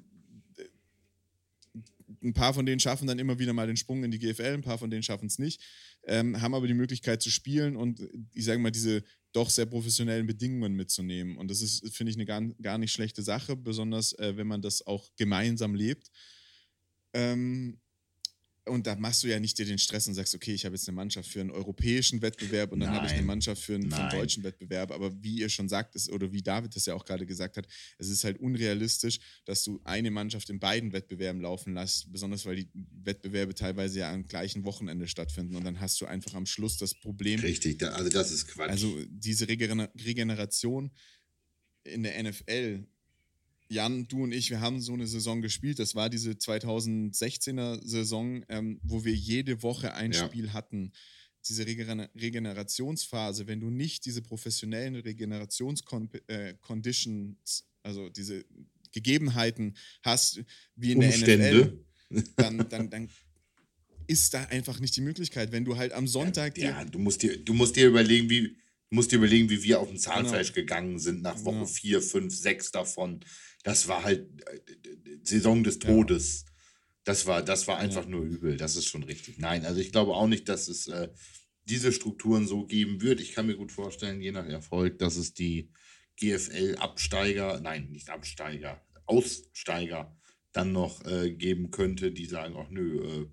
[2.22, 4.62] ein paar von denen schaffen dann immer wieder mal den Sprung in die GFL, ein
[4.62, 5.62] paar von denen schaffen es nicht,
[6.04, 8.00] ähm, haben aber die Möglichkeit zu spielen und
[8.32, 9.02] ich sage mal, diese
[9.32, 11.36] doch sehr professionellen Bedingungen mitzunehmen.
[11.36, 14.62] Und das ist, finde ich, eine gar, gar nicht schlechte Sache, besonders äh, wenn man
[14.62, 16.10] das auch gemeinsam lebt.
[17.12, 17.80] Ähm,
[18.68, 20.88] und da machst du ja nicht dir den Stress und sagst, okay, ich habe jetzt
[20.88, 23.96] eine Mannschaft für einen europäischen Wettbewerb und dann habe ich eine Mannschaft für einen, für
[23.96, 24.90] einen, deutschen Wettbewerb.
[24.90, 27.66] Aber wie ihr schon sagt, ist, oder wie David das ja auch gerade gesagt hat,
[27.98, 32.56] es ist halt unrealistisch, dass du eine Mannschaft in beiden Wettbewerben laufen lässt, besonders weil
[32.56, 32.68] die
[33.02, 36.94] Wettbewerbe teilweise ja am gleichen Wochenende stattfinden und dann hast du einfach am Schluss das
[36.94, 37.40] Problem.
[37.40, 38.70] Richtig, also das ist Quatsch.
[38.70, 40.90] Also diese Regeneration
[41.84, 42.86] in der NFL
[43.70, 45.78] Jan, du und ich, wir haben so eine Saison gespielt.
[45.78, 50.26] Das war diese 2016er Saison, ähm, wo wir jede Woche ein ja.
[50.26, 50.92] Spiel hatten.
[51.46, 58.46] Diese Regener Regenerationsphase, wenn du nicht diese professionellen Regenerationsconditions, äh, also diese
[58.92, 60.40] Gegebenheiten hast,
[60.74, 61.26] wie in Umstände.
[61.28, 61.84] der NFL,
[62.36, 63.10] dann, dann, dann
[64.06, 66.56] ist da einfach nicht die Möglichkeit, wenn du halt am Sonntag.
[66.56, 68.56] Ja, ja du, musst dir, du musst dir überlegen, wie.
[68.90, 70.64] Du musst dir überlegen, wie wir auf dem Zahnfleisch genau.
[70.64, 73.20] gegangen sind nach Woche 4, 5, 6 davon
[73.68, 74.60] das war halt äh,
[75.24, 76.44] Saison des Todes.
[76.46, 76.52] Ja.
[77.04, 78.08] Das war, das war einfach ja.
[78.08, 78.56] nur übel.
[78.56, 79.38] Das ist schon richtig.
[79.38, 81.08] Nein, also ich glaube auch nicht, dass es äh,
[81.64, 83.20] diese Strukturen so geben wird.
[83.20, 85.70] Ich kann mir gut vorstellen, je nach Erfolg, dass es die
[86.16, 90.16] GFL-Absteiger, nein, nicht Absteiger, Aussteiger
[90.52, 93.26] dann noch äh, geben könnte, die sagen, ach nö, äh,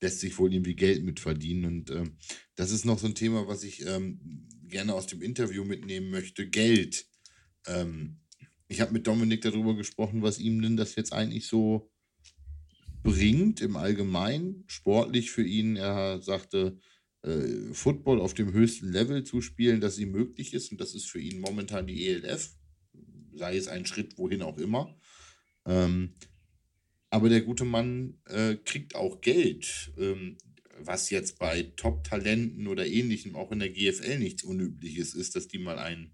[0.00, 1.64] lässt sich wohl irgendwie Geld mitverdienen.
[1.64, 2.16] Und ähm,
[2.54, 6.48] das ist noch so ein Thema, was ich ähm, gerne aus dem Interview mitnehmen möchte.
[6.48, 7.06] Geld.
[7.66, 8.20] Ähm,
[8.70, 11.90] ich habe mit Dominik darüber gesprochen, was ihm denn das jetzt eigentlich so
[13.02, 15.74] bringt im Allgemeinen, sportlich für ihn.
[15.74, 16.78] Er sagte,
[17.22, 20.70] äh, Football auf dem höchsten Level zu spielen, dass ihm möglich ist.
[20.70, 22.54] Und das ist für ihn momentan die ELF,
[23.34, 24.96] sei es ein Schritt wohin auch immer.
[25.66, 26.14] Ähm,
[27.10, 30.38] aber der gute Mann äh, kriegt auch Geld, ähm,
[30.78, 35.58] was jetzt bei Top-Talenten oder ähnlichem auch in der GFL nichts Unübliches ist, dass die
[35.58, 36.12] mal ein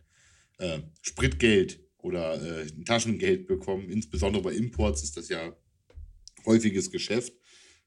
[0.56, 3.90] äh, Spritgeld oder äh, Taschengeld bekommen.
[3.90, 5.56] Insbesondere bei Imports ist das ja
[6.46, 7.32] häufiges Geschäft.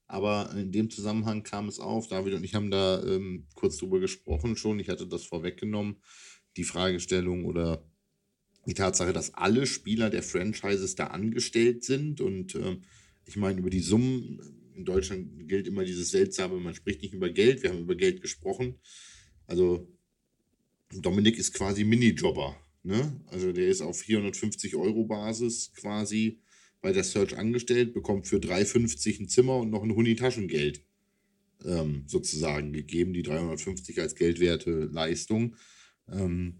[0.07, 2.07] Aber in dem Zusammenhang kam es auf.
[2.07, 4.79] David und ich haben da ähm, kurz drüber gesprochen schon.
[4.79, 5.97] Ich hatte das vorweggenommen.
[6.57, 7.87] Die Fragestellung oder
[8.65, 12.19] die Tatsache, dass alle Spieler der Franchises da angestellt sind.
[12.19, 12.77] Und äh,
[13.25, 14.41] ich meine, über die Summen,
[14.75, 17.63] in Deutschland gilt immer dieses Seltsame, man spricht nicht über Geld.
[17.63, 18.75] Wir haben über Geld gesprochen.
[19.45, 19.87] Also
[20.91, 22.57] Dominik ist quasi Minijobber.
[22.83, 23.21] Ne?
[23.27, 26.39] Also der ist auf 450 Euro Basis quasi
[26.81, 30.81] bei der Search angestellt, bekommt für 3,50 ein Zimmer und noch ein Huni Taschengeld
[31.65, 35.55] ähm, sozusagen gegeben, die 350 als geldwerte Leistung.
[36.09, 36.55] Ähm,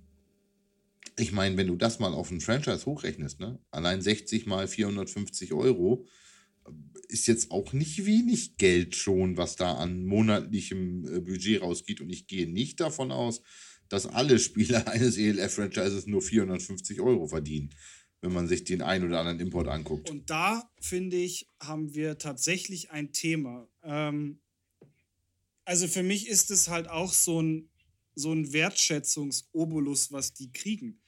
[1.17, 3.59] ich meine, wenn du das mal auf ein Franchise hochrechnest, ne?
[3.71, 6.05] allein 60 mal 450 Euro,
[6.65, 6.71] äh,
[7.07, 12.01] ist jetzt auch nicht wenig Geld schon, was da an monatlichem äh, Budget rausgeht.
[12.01, 13.41] Und ich gehe nicht davon aus,
[13.89, 17.71] dass alle Spieler eines ELF-Franchises nur 450 Euro verdienen,
[18.21, 20.09] wenn man sich den einen oder anderen Import anguckt.
[20.09, 23.67] Und da, finde ich, haben wir tatsächlich ein Thema.
[23.83, 24.39] Ähm,
[25.65, 27.69] also für mich ist es halt auch so ein,
[28.15, 30.99] so ein Wertschätzungsobolus, was die kriegen.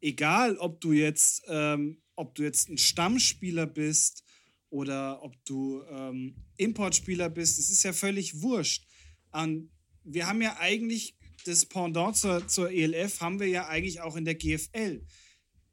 [0.00, 4.24] Egal, ob du jetzt, ähm, ob du jetzt ein Stammspieler bist
[4.70, 8.86] oder ob du ähm, Importspieler bist, es ist ja völlig wurscht.
[9.30, 9.70] An,
[10.04, 14.24] wir haben ja eigentlich das Pendant zur, zur ELF haben wir ja eigentlich auch in
[14.24, 15.04] der GFL.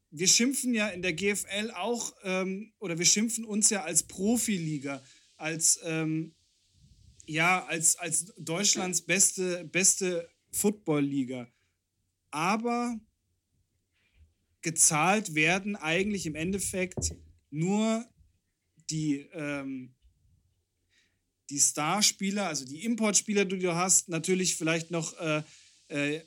[0.09, 5.03] Wir schimpfen ja in der GFL auch, ähm, oder wir schimpfen uns ja als Profiliga,
[5.35, 6.33] als, ähm,
[7.25, 11.51] ja, als, als Deutschlands beste, beste Football-Liga.
[12.31, 12.97] Aber
[14.61, 17.15] gezahlt werden eigentlich im Endeffekt
[17.49, 18.05] nur
[18.89, 19.93] die, ähm,
[21.49, 25.43] die Starspieler, also die Importspieler, die du hast, natürlich vielleicht noch äh,
[25.89, 26.21] äh,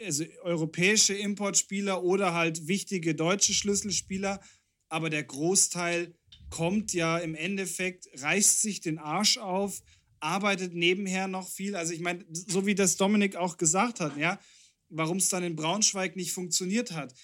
[0.00, 4.40] also europäische Importspieler oder halt wichtige deutsche Schlüsselspieler,
[4.88, 6.14] aber der Großteil
[6.48, 9.82] kommt ja im Endeffekt, reißt sich den Arsch auf,
[10.18, 11.76] arbeitet nebenher noch viel.
[11.76, 14.40] Also ich meine, so wie das Dominik auch gesagt hat, ja,
[14.88, 17.14] warum es dann in Braunschweig nicht funktioniert hat.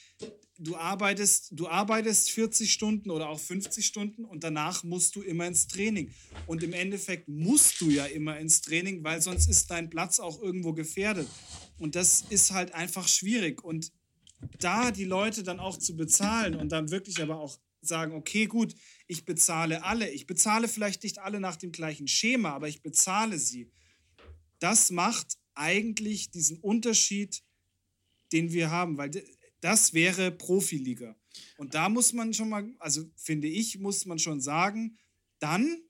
[0.59, 5.46] Du arbeitest, du arbeitest 40 Stunden oder auch 50 Stunden und danach musst du immer
[5.46, 6.14] ins Training.
[6.46, 10.40] Und im Endeffekt musst du ja immer ins Training, weil sonst ist dein Platz auch
[10.40, 11.28] irgendwo gefährdet.
[11.78, 13.62] Und das ist halt einfach schwierig.
[13.62, 13.92] Und
[14.59, 18.74] da die Leute dann auch zu bezahlen und dann wirklich aber auch sagen, okay, gut,
[19.07, 20.11] ich bezahle alle.
[20.11, 23.70] Ich bezahle vielleicht nicht alle nach dem gleichen Schema, aber ich bezahle sie.
[24.59, 27.42] Das macht eigentlich diesen Unterschied,
[28.32, 29.11] den wir haben, weil
[29.61, 31.16] das wäre Profiliga.
[31.57, 34.98] Und da muss man schon mal, also finde ich, muss man schon sagen,
[35.38, 35.80] dann,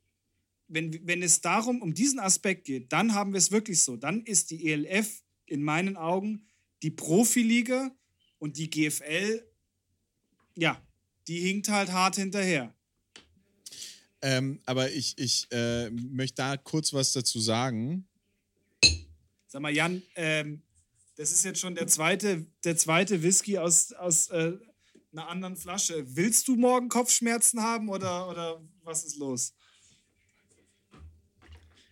[0.68, 3.96] wenn, wenn es darum, um diesen Aspekt geht, dann haben wir es wirklich so.
[3.96, 6.46] Dann ist die ELF in meinen Augen
[6.82, 7.94] die Profiliga
[8.38, 9.44] und die GFL,
[10.56, 10.80] ja,
[11.28, 12.74] die hinkt halt hart hinterher.
[14.22, 18.08] Ähm, aber ich, ich äh, möchte da kurz was dazu sagen.
[19.46, 20.62] Sag mal, Jan, ähm,
[21.16, 24.52] das ist jetzt schon der zweite, der zweite Whisky aus, aus äh,
[25.12, 26.04] einer anderen Flasche.
[26.16, 29.54] Willst du morgen Kopfschmerzen haben oder, oder was ist los?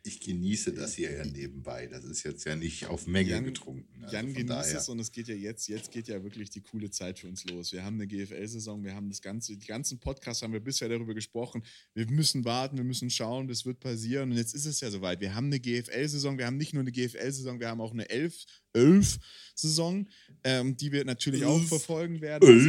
[0.07, 1.87] ich genieße das hier ja nebenbei.
[1.87, 4.03] Das ist jetzt ja nicht auf Menge Jan, getrunken.
[4.03, 4.79] Also Jan genießt daher.
[4.79, 7.45] es und es geht ja jetzt, jetzt geht ja wirklich die coole Zeit für uns
[7.47, 7.73] los.
[7.73, 11.15] Wir haben eine GFL-Saison, wir haben das ganze, die ganzen Podcasts haben wir bisher darüber
[11.15, 11.65] gesprochen.
[11.95, 14.31] Wir müssen warten, wir müssen schauen, das wird passieren.
[14.31, 15.21] Und jetzt ist es ja soweit.
[15.21, 18.45] Wir haben eine GFL-Saison, wir haben nicht nur eine GFL-Saison, wir haben auch eine elf,
[18.75, 19.19] elf
[19.55, 20.09] Saison,
[20.43, 21.51] ähm, die wir natürlich elf.
[21.51, 22.49] auch verfolgen werden.
[22.49, 22.69] Also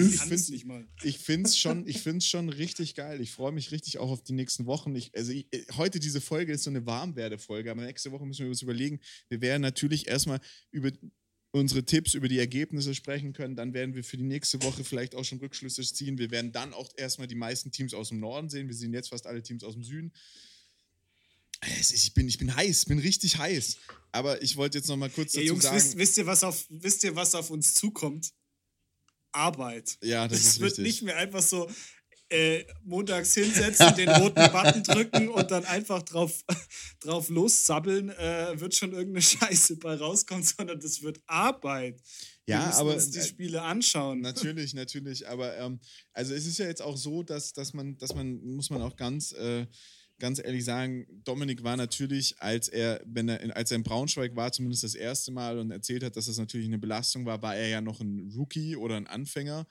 [1.03, 3.21] ich finde es schon, schon richtig geil.
[3.21, 4.95] Ich freue mich richtig auch auf die nächsten Wochen.
[4.95, 8.49] Ich, also ich, heute diese Folge ist so eine Warmwerde-Folge, aber nächste Woche müssen wir
[8.49, 8.99] uns überlegen.
[9.29, 10.39] Wir werden natürlich erstmal
[10.71, 10.91] über
[11.51, 13.55] unsere Tipps über die Ergebnisse sprechen können.
[13.55, 16.17] Dann werden wir für die nächste Woche vielleicht auch schon Rückschlüsse ziehen.
[16.17, 18.67] Wir werden dann auch erstmal die meisten Teams aus dem Norden sehen.
[18.67, 20.11] Wir sehen jetzt fast alle Teams aus dem Süden.
[21.65, 23.77] Ich bin, ich bin heiß, bin richtig heiß.
[24.11, 25.75] Aber ich wollte jetzt noch mal kurz dazu ja, Jungs, sagen.
[25.75, 28.31] Wisst, wisst, ihr, was auf, wisst ihr, was auf uns zukommt?
[29.31, 29.97] Arbeit.
[30.01, 30.85] Ja, das, das ist wird richtig.
[30.85, 31.69] nicht mehr einfach so
[32.29, 36.43] äh, montags hinsetzen, den roten Button drücken und dann einfach drauf,
[37.01, 42.01] drauf loszappeln, äh, wird schon irgendeine Scheiße bei rauskommen, sondern das wird Arbeit.
[42.47, 44.21] Ja, Wir müssen aber uns die äh, Spiele anschauen.
[44.21, 45.27] Natürlich, natürlich.
[45.27, 45.79] Aber ähm,
[46.13, 48.95] also es ist ja jetzt auch so, dass, dass man, dass man, muss man auch
[48.95, 49.65] ganz äh,
[50.19, 54.35] ganz ehrlich sagen, Dominik war natürlich, als er, wenn er, in, als er in Braunschweig
[54.35, 57.55] war, zumindest das erste Mal und erzählt hat, dass das natürlich eine Belastung war, war
[57.55, 59.67] er ja noch ein Rookie oder ein Anfänger.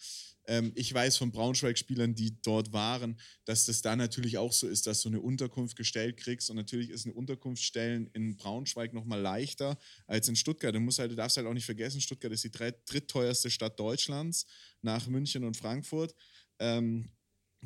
[0.47, 4.86] Ähm, ich weiß von Braunschweig-Spielern, die dort waren, dass das da natürlich auch so ist,
[4.86, 9.20] dass du eine Unterkunft gestellt kriegst und natürlich ist eine Unterkunft stellen in Braunschweig nochmal
[9.20, 10.74] leichter als in Stuttgart.
[10.74, 14.47] Du, musst halt, du darfst halt auch nicht vergessen, Stuttgart ist die drittteuerste Stadt Deutschlands
[14.82, 16.14] nach München und Frankfurt.
[16.59, 17.09] Ähm,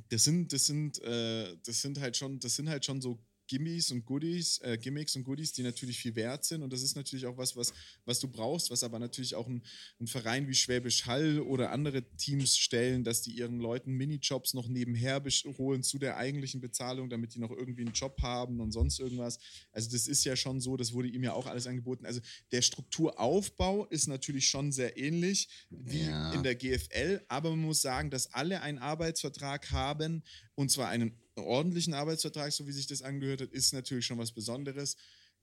[0.08, 3.18] das sind, das sind, äh, das sind halt schon, das sind halt schon so
[3.48, 6.62] Gimmies und Goodies, äh, Gimmicks und Goodies, die natürlich viel wert sind.
[6.62, 7.72] Und das ist natürlich auch was, was,
[8.04, 9.62] was du brauchst, was aber natürlich auch ein,
[10.00, 14.68] ein Verein wie Schwäbisch Hall oder andere Teams stellen, dass die ihren Leuten Minijobs noch
[14.68, 15.22] nebenher
[15.58, 19.38] holen zu der eigentlichen Bezahlung, damit die noch irgendwie einen Job haben und sonst irgendwas.
[19.72, 22.06] Also das ist ja schon so, das wurde ihm ja auch alles angeboten.
[22.06, 22.20] Also
[22.52, 26.32] der Strukturaufbau ist natürlich schon sehr ähnlich wie ja.
[26.32, 30.22] in der GFL, aber man muss sagen, dass alle einen Arbeitsvertrag haben
[30.54, 34.32] und zwar einen ordentlichen Arbeitsvertrag, so wie sich das angehört hat, ist natürlich schon was
[34.32, 34.96] Besonderes.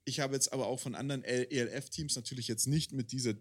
[0.04, 3.34] Ich habe jetzt aber auch von anderen ELF-Teams natürlich jetzt nicht mit dieser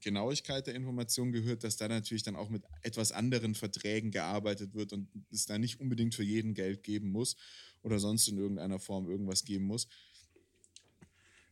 [0.00, 4.92] Genauigkeit der Information gehört, dass da natürlich dann auch mit etwas anderen Verträgen gearbeitet wird
[4.92, 7.36] und es da nicht unbedingt für jeden Geld geben muss
[7.82, 9.88] oder sonst in irgendeiner Form irgendwas geben muss.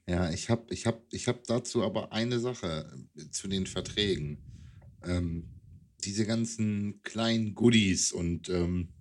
[0.06, 4.38] Ja, ich habe ich hab, ich hab dazu aber eine Sache äh, zu den Verträgen.
[5.02, 5.48] Ähm,
[6.04, 8.93] diese ganzen kleinen Goodies und ähm,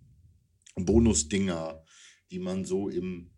[0.76, 1.84] Bonusdinger,
[2.32, 3.32] die man so im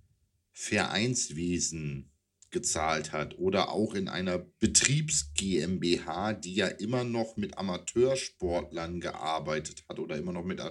[0.52, 2.12] Vereinswesen
[2.56, 9.84] gezahlt hat oder auch in einer Betriebs GmbH, die ja immer noch mit Amateursportlern gearbeitet
[9.90, 10.62] hat oder immer noch mit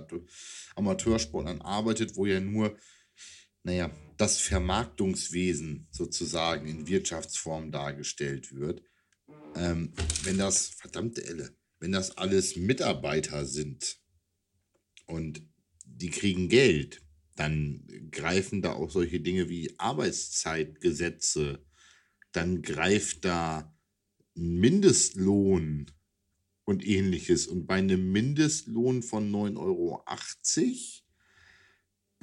[0.74, 2.78] Amateursportlern arbeitet, wo ja nur,
[3.64, 8.82] naja, das Vermarktungswesen sozusagen in Wirtschaftsform dargestellt wird.
[9.54, 9.92] Ähm,
[10.22, 13.98] wenn das, verdammte Elle, wenn das alles Mitarbeiter sind
[15.06, 15.42] und
[15.84, 17.02] die kriegen Geld,
[17.36, 21.64] dann greifen da auch solche Dinge wie Arbeitszeitgesetze,
[22.32, 23.76] dann greift da
[24.34, 25.90] Mindestlohn
[26.64, 27.46] und ähnliches.
[27.46, 30.04] Und bei einem Mindestlohn von 9,80 Euro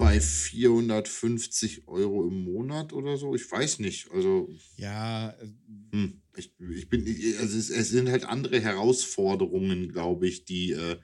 [0.02, 4.10] bei 450 Euro im Monat oder so, ich weiß nicht.
[4.10, 4.52] Also.
[4.76, 5.30] Ja.
[5.30, 5.46] Äh,
[5.92, 7.06] hm, ich, ich bin,
[7.38, 10.72] also es, es, sind halt andere Herausforderungen, glaube ich, die.
[10.72, 10.98] Äh,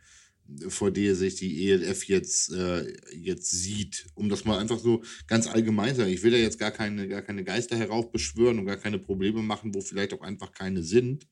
[0.68, 4.06] vor der sich die ELF jetzt, äh, jetzt sieht.
[4.14, 6.12] Um das mal einfach so ganz allgemein zu sagen.
[6.12, 9.74] Ich will ja jetzt gar keine, gar keine Geister heraufbeschwören und gar keine Probleme machen,
[9.74, 11.26] wo vielleicht auch einfach keine sind.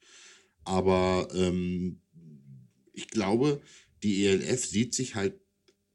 [0.65, 2.01] Aber ähm,
[2.93, 3.63] ich glaube,
[4.03, 5.41] die ELF sieht sich halt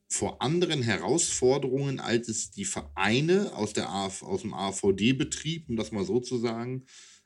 [0.07, 5.91] vor anderen Herausforderungen, als es die Vereine aus, der AF, aus dem AVD-Betrieb, um das
[5.91, 6.85] mal so zu sagen,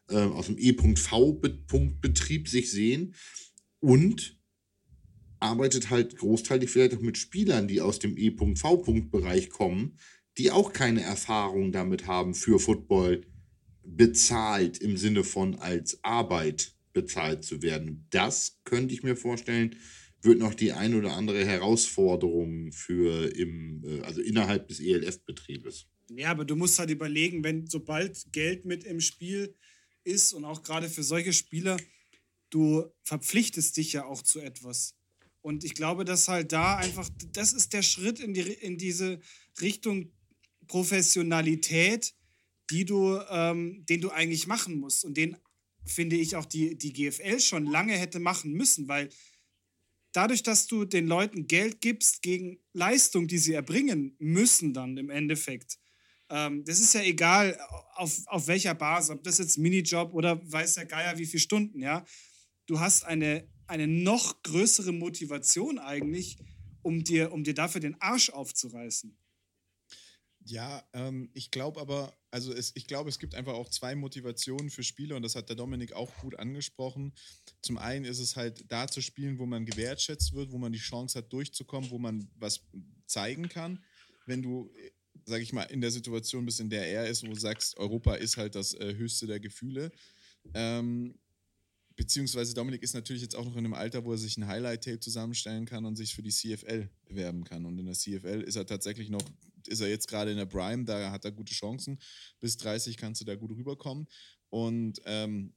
[0.10, 3.16] äh, aus dem E.V-Betrieb sich sehen.
[3.80, 4.35] Und
[5.40, 9.98] arbeitet halt großteilig vielleicht auch mit Spielern, die aus dem E.V-Bereich kommen,
[10.38, 13.22] die auch keine Erfahrung damit haben, für Football
[13.84, 18.08] bezahlt im Sinne von als Arbeit bezahlt zu werden.
[18.10, 19.76] Das könnte ich mir vorstellen,
[20.22, 25.88] wird noch die ein oder andere Herausforderung für im, äh, also innerhalb des ELF-Betriebes.
[26.10, 29.56] Ja, aber du musst halt überlegen, wenn sobald Geld mit im Spiel
[30.04, 31.78] ist und auch gerade für solche Spieler,
[32.50, 34.96] du verpflichtest dich ja auch zu etwas.
[35.46, 39.20] Und ich glaube, dass halt da einfach, das ist der Schritt in, die, in diese
[39.62, 40.12] Richtung
[40.66, 42.16] Professionalität,
[42.72, 45.06] die du, ähm, den du eigentlich machen musst.
[45.06, 45.38] Und den
[45.86, 49.10] finde ich auch die, die GFL schon lange hätte machen müssen, weil
[50.14, 55.12] dadurch, dass du den Leuten Geld gibst gegen Leistung, die sie erbringen müssen, dann im
[55.12, 55.78] Endeffekt.
[56.32, 57.56] Ähm, das ist ja egal,
[57.94, 61.84] auf, auf welcher Basis, ob das jetzt Minijob oder weiß der Geier wie viele Stunden,
[61.84, 62.04] ja.
[62.66, 66.38] Du hast eine eine noch größere Motivation eigentlich,
[66.82, 69.18] um dir, um dir dafür den Arsch aufzureißen.
[70.48, 74.70] Ja, ähm, ich glaube aber, also es, ich glaube, es gibt einfach auch zwei Motivationen
[74.70, 77.14] für Spiele und das hat der Dominik auch gut angesprochen.
[77.64, 80.78] Zum einen ist es halt da zu spielen, wo man gewertschätzt wird, wo man die
[80.78, 82.62] Chance hat, durchzukommen, wo man was
[83.08, 83.84] zeigen kann.
[84.28, 84.72] Wenn du,
[85.26, 88.14] sag ich mal, in der Situation bist, in der er ist, wo du sagst, Europa
[88.14, 89.92] ist halt das äh, höchste der Gefühle,
[90.54, 91.18] ähm,
[91.96, 95.00] Beziehungsweise Dominik ist natürlich jetzt auch noch in einem Alter, wo er sich ein Highlight-Tape
[95.00, 97.66] zusammenstellen kann und sich für die CFL bewerben kann.
[97.66, 99.24] Und in der CFL ist er tatsächlich noch,
[99.68, 102.00] ist er jetzt gerade in der Prime, da hat er gute Chancen.
[102.42, 104.08] Bis 30 kannst du da gut rüberkommen.
[104.50, 105.54] Und ähm,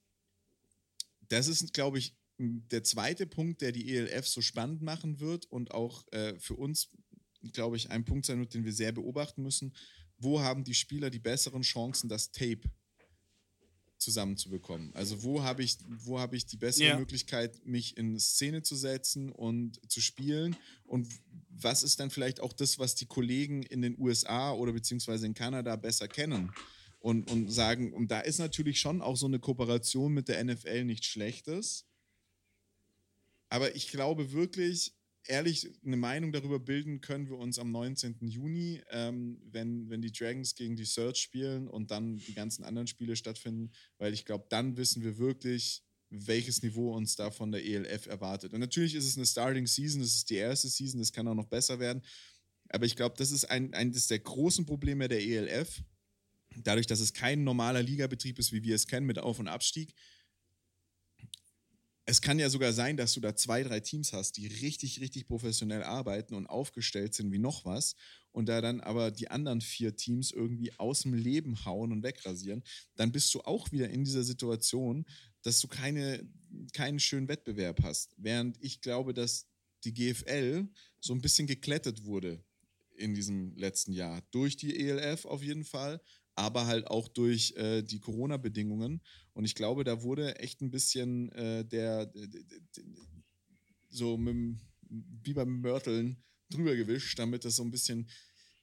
[1.29, 5.73] das ist, glaube ich, der zweite Punkt, der die ELF so spannend machen wird und
[5.73, 6.91] auch äh, für uns,
[7.53, 9.75] glaube ich, ein Punkt sein wird, den wir sehr beobachten müssen.
[10.19, 12.71] Wo haben die Spieler die besseren Chancen, das Tape
[13.99, 14.95] zusammenzubekommen.
[14.95, 16.99] Also wo habe ich, wo habe ich die bessere ja.
[16.99, 20.57] Möglichkeit, mich in Szene zu setzen und zu spielen?
[20.85, 21.09] Und
[21.51, 25.35] was ist dann vielleicht auch das, was die Kollegen in den USA oder beziehungsweise in
[25.35, 26.53] Kanada besser kennen?
[27.01, 30.85] Und, und sagen, und da ist natürlich schon auch so eine Kooperation mit der NFL
[30.85, 31.87] nichts Schlechtes.
[33.49, 34.98] Aber ich glaube wirklich,
[35.29, 38.17] ehrlich eine Meinung darüber bilden können wir uns am 19.
[38.23, 42.87] Juni, ähm, wenn, wenn die Dragons gegen die Search spielen und dann die ganzen anderen
[42.87, 47.65] Spiele stattfinden, weil ich glaube, dann wissen wir wirklich, welches Niveau uns da von der
[47.65, 48.55] ELF erwartet.
[48.55, 51.35] Und natürlich ist es eine Starting Season, das ist die erste Season, das kann auch
[51.35, 52.03] noch besser werden.
[52.71, 55.83] Aber ich glaube, das ist ein, eines der großen Probleme der ELF.
[56.57, 59.95] Dadurch, dass es kein normaler Ligabetrieb ist, wie wir es kennen, mit Auf- und Abstieg,
[62.11, 65.29] es kann ja sogar sein, dass du da zwei, drei Teams hast, die richtig, richtig
[65.29, 67.97] professionell arbeiten und aufgestellt sind wie noch was
[68.33, 72.65] und da dann aber die anderen vier Teams irgendwie aus dem Leben hauen und wegrasieren,
[72.97, 75.05] dann bist du auch wieder in dieser Situation,
[75.43, 76.27] dass du keine,
[76.73, 78.15] keinen schönen Wettbewerb hast.
[78.17, 79.47] Während ich glaube, dass
[79.85, 80.67] die GFL
[81.01, 82.43] so ein bisschen geklettet wurde
[82.97, 84.23] in diesem letzten Jahr.
[84.31, 86.01] Durch die ELF auf jeden Fall,
[86.39, 89.03] aber halt auch durch äh, die Corona-Bedingungen.
[89.39, 92.85] Und ich glaube, da wurde echt ein bisschen äh, der, der, der, der,
[93.89, 94.59] so mit,
[94.91, 98.11] wie beim Mörteln drüber gewischt, damit das so ein bisschen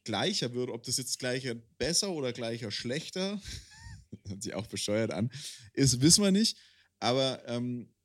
[0.03, 0.69] gleicher wird.
[0.69, 3.41] Ob das jetzt gleicher besser oder gleicher schlechter,
[4.27, 5.31] hört sich auch bescheuert an,
[5.71, 6.57] ist, wissen wir nicht.
[6.99, 7.95] Aber ähm,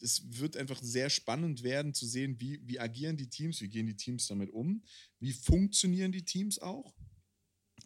[0.00, 3.86] es wird einfach sehr spannend werden zu sehen, wie, wie agieren die Teams, wie gehen
[3.86, 4.82] die Teams damit um,
[5.18, 6.94] wie funktionieren die Teams auch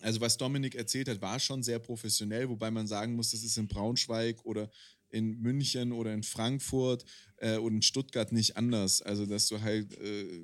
[0.01, 3.57] also was Dominik erzählt hat, war schon sehr professionell, wobei man sagen muss, das ist
[3.57, 4.71] in Braunschweig oder
[5.11, 7.05] in München oder in Frankfurt
[7.39, 9.03] äh, und in Stuttgart nicht anders.
[9.03, 10.43] Also, dass du halt äh,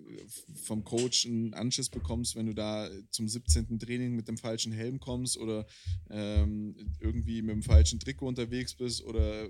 [0.62, 3.78] vom Coach einen Anschiss bekommst, wenn du da zum 17.
[3.78, 5.66] Training mit dem falschen Helm kommst oder
[6.10, 9.48] ähm, irgendwie mit dem falschen Trikot unterwegs bist oder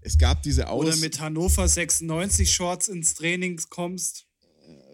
[0.00, 0.84] es gab diese Aus...
[0.84, 4.26] Oder mit Hannover 96 Shorts ins Training kommst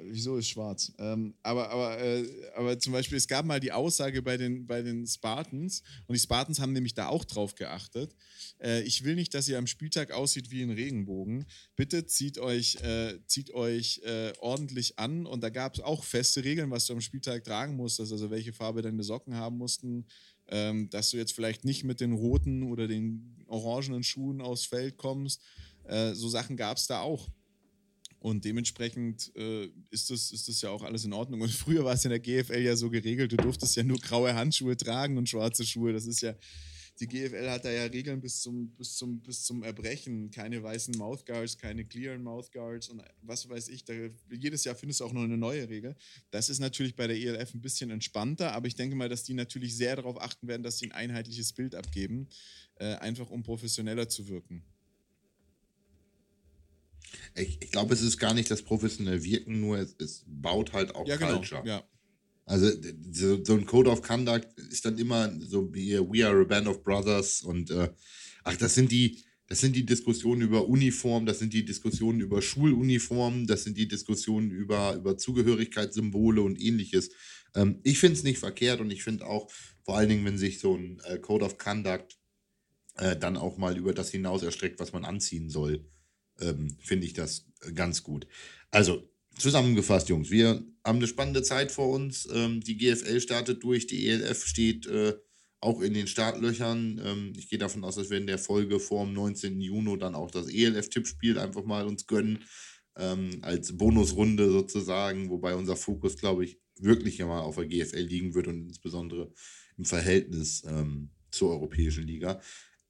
[0.09, 0.93] wieso ist schwarz?
[0.99, 4.83] Ähm, aber, aber, äh, aber zum Beispiel, es gab mal die Aussage bei den, bei
[4.83, 8.15] den Spartans, und die Spartans haben nämlich da auch drauf geachtet.
[8.59, 11.47] Äh, ich will nicht, dass ihr am Spieltag aussieht wie ein Regenbogen.
[11.77, 15.27] Bitte zieht euch, äh, zieht euch äh, ordentlich an.
[15.27, 18.53] Und da gab es auch feste Regeln, was du am Spieltag tragen musstest, also welche
[18.53, 20.07] Farbe deine Socken haben mussten.
[20.49, 24.97] Ähm, dass du jetzt vielleicht nicht mit den roten oder den orangenen Schuhen aufs Feld
[24.97, 25.43] kommst.
[25.85, 27.29] Äh, so Sachen gab es da auch.
[28.27, 31.43] Und dementsprechend äh, ist, das, ist das ja auch alles in Ordnung.
[31.43, 34.35] Und früher war es in der GFL ja so geregelt, du durftest ja nur graue
[34.35, 35.93] Handschuhe tragen und schwarze Schuhe.
[35.93, 36.35] Das ist ja,
[36.99, 40.33] die GFL hat da ja Regeln bis zum, bis zum, bis zum Erbrechen.
[40.33, 43.85] Keine weißen Mouthguards, keine clearen Mouthguards und was weiß ich.
[43.85, 43.95] Da,
[44.29, 45.95] jedes Jahr findest du auch noch eine neue Regel.
[46.33, 49.35] Das ist natürlich bei der ELF ein bisschen entspannter, aber ich denke mal, dass die
[49.35, 52.29] natürlich sehr darauf achten werden, dass sie ein einheitliches Bild abgeben,
[52.81, 54.65] äh, einfach um professioneller zu wirken.
[57.37, 60.95] Ich, ich glaube, es ist gar nicht das professionelle Wirken, nur es, es baut halt
[60.95, 61.35] auch ja, genau.
[61.35, 61.63] Culture.
[61.67, 61.85] Ja.
[62.47, 62.71] Also
[63.11, 66.69] so, so, ein Code of Conduct ist dann immer so wie We are a Band
[66.69, 67.91] of Brothers und äh,
[68.45, 72.41] ach, das sind die, das sind die Diskussionen über Uniform, das sind die Diskussionen über
[72.41, 77.11] Schuluniformen, das sind die Diskussionen über, über Zugehörigkeitssymbole und ähnliches.
[77.57, 79.51] Ähm, ich finde es nicht verkehrt und ich finde auch,
[79.83, 82.17] vor allen Dingen, wenn sich so ein äh, Code of Conduct
[82.95, 85.85] äh, dann auch mal über das hinaus erstreckt, was man anziehen soll
[86.41, 88.27] ähm, finde ich das ganz gut.
[88.71, 89.09] Also,
[89.39, 92.29] zusammengefasst, Jungs, wir haben eine spannende Zeit vor uns.
[92.33, 95.15] Ähm, die GFL startet durch, die ELF steht äh,
[95.61, 97.01] auch in den Startlöchern.
[97.05, 99.61] Ähm, ich gehe davon aus, dass wir in der Folge vor dem 19.
[99.61, 102.45] Juni dann auch das ELF-Tippspiel einfach mal uns gönnen.
[102.99, 108.35] Ähm, als Bonusrunde sozusagen, wobei unser Fokus, glaube ich, wirklich immer auf der GFL liegen
[108.35, 109.33] wird und insbesondere
[109.77, 112.41] im Verhältnis ähm, zur Europäischen Liga.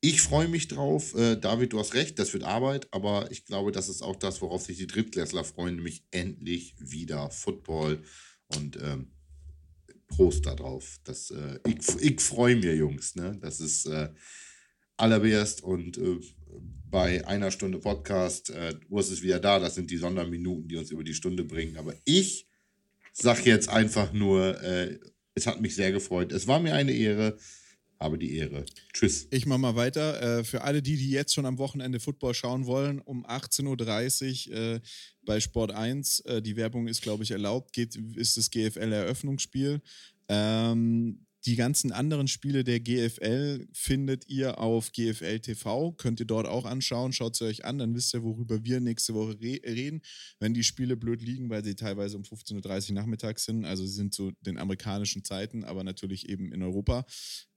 [0.07, 1.17] Ich freue mich drauf.
[1.17, 4.41] Äh, David, du hast recht, das wird Arbeit, aber ich glaube, das ist auch das,
[4.41, 8.05] worauf sich die Drittklässler freuen, nämlich endlich wieder Football.
[8.55, 9.11] Und ähm,
[10.07, 11.01] Prost darauf.
[11.09, 13.17] Äh, ich ich freue mich, Jungs.
[13.17, 13.37] Ne?
[13.43, 14.11] Das ist äh,
[14.97, 16.21] allererst und äh,
[16.89, 19.59] bei einer Stunde Podcast, äh, Urs ist wieder da.
[19.59, 21.79] Das sind die Sonderminuten, die uns über die Stunde bringen.
[21.79, 22.47] Aber ich
[23.13, 25.01] sage jetzt einfach nur, äh,
[25.35, 26.31] es hat mich sehr gefreut.
[26.31, 27.37] Es war mir eine Ehre
[27.99, 28.65] habe die Ehre.
[28.93, 29.27] Tschüss.
[29.31, 30.41] Ich mache mal weiter.
[30.41, 34.57] Äh, für alle die, die jetzt schon am Wochenende Football schauen wollen, um 18.30 Uhr
[34.57, 34.81] äh,
[35.25, 39.81] bei Sport 1, äh, die Werbung ist, glaube ich, erlaubt, geht, ist das GFL-Eröffnungsspiel.
[40.29, 45.93] Ähm, die ganzen anderen Spiele der GFL findet ihr auf GFL TV.
[45.93, 47.13] Könnt ihr dort auch anschauen.
[47.13, 50.03] Schaut sie euch an, dann wisst ihr, worüber wir nächste Woche re reden.
[50.41, 53.93] Wenn die Spiele blöd liegen, weil sie teilweise um 15.30 Uhr nachmittags sind, also sie
[53.93, 57.07] sind zu den amerikanischen Zeiten, aber natürlich eben in Europa,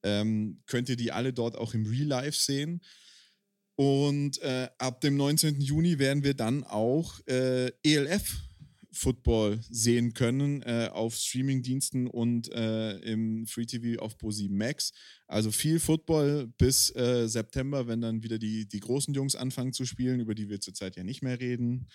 [0.04, 2.82] ähm, könnt ihr die alle dort auch im Real Life sehen.
[3.76, 5.62] Und äh, ab dem 19.
[5.62, 8.49] Juni werden wir dann auch äh, ELF
[8.92, 14.92] Football sehen können äh, auf Streamingdiensten und äh, im Free TV auf Pro7 Max.
[15.28, 19.86] Also viel Football bis äh, September, wenn dann wieder die, die großen Jungs anfangen zu
[19.86, 21.88] spielen, über die wir zurzeit ja nicht mehr reden.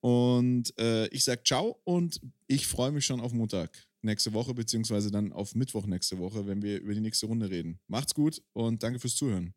[0.00, 5.10] Und äh, ich sage ciao und ich freue mich schon auf Montag nächste Woche, beziehungsweise
[5.10, 7.80] dann auf Mittwoch nächste Woche, wenn wir über die nächste Runde reden.
[7.88, 9.54] Macht's gut und danke fürs Zuhören.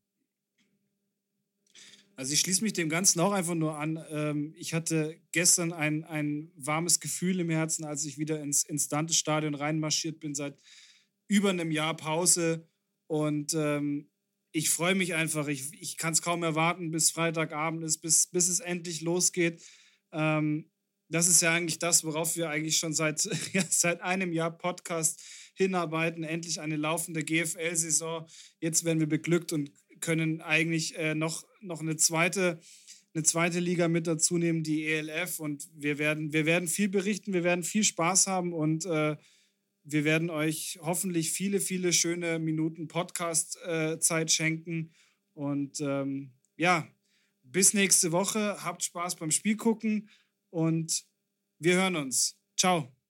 [2.16, 4.04] Also ich schließe mich dem Ganzen auch einfach nur an.
[4.10, 8.88] Ähm, ich hatte gestern ein, ein warmes Gefühl im Herzen, als ich wieder ins, ins
[8.88, 10.58] Dante-Stadion reinmarschiert bin, seit
[11.28, 12.68] über einem Jahr Pause.
[13.08, 14.10] Und ähm,
[14.52, 15.48] ich freue mich einfach.
[15.48, 19.64] Ich, ich kann es kaum erwarten, bis Freitagabend ist, bis, bis es endlich losgeht.
[20.12, 20.70] Ähm,
[21.10, 25.22] das ist ja eigentlich das, worauf wir eigentlich schon seit, ja, seit einem Jahr Podcast
[25.54, 26.24] hinarbeiten.
[26.24, 28.28] Endlich eine laufende GFL-Saison.
[28.60, 32.60] Jetzt werden wir beglückt und können eigentlich äh, noch, noch eine zweite
[33.14, 35.40] eine zweite Liga mit dazu nehmen, die ELF.
[35.40, 39.18] Und wir werden, wir werden viel berichten, wir werden viel Spaß haben und äh,
[39.84, 44.94] wir werden euch hoffentlich viele, viele schöne Minuten Podcast-Zeit äh, schenken.
[45.34, 46.88] Und ähm, ja,
[47.44, 48.64] bis nächste Woche.
[48.64, 50.10] Habt Spaß beim Spiel gucken
[50.50, 51.06] und
[51.60, 52.38] wir hören uns.
[52.56, 53.01] Ciao.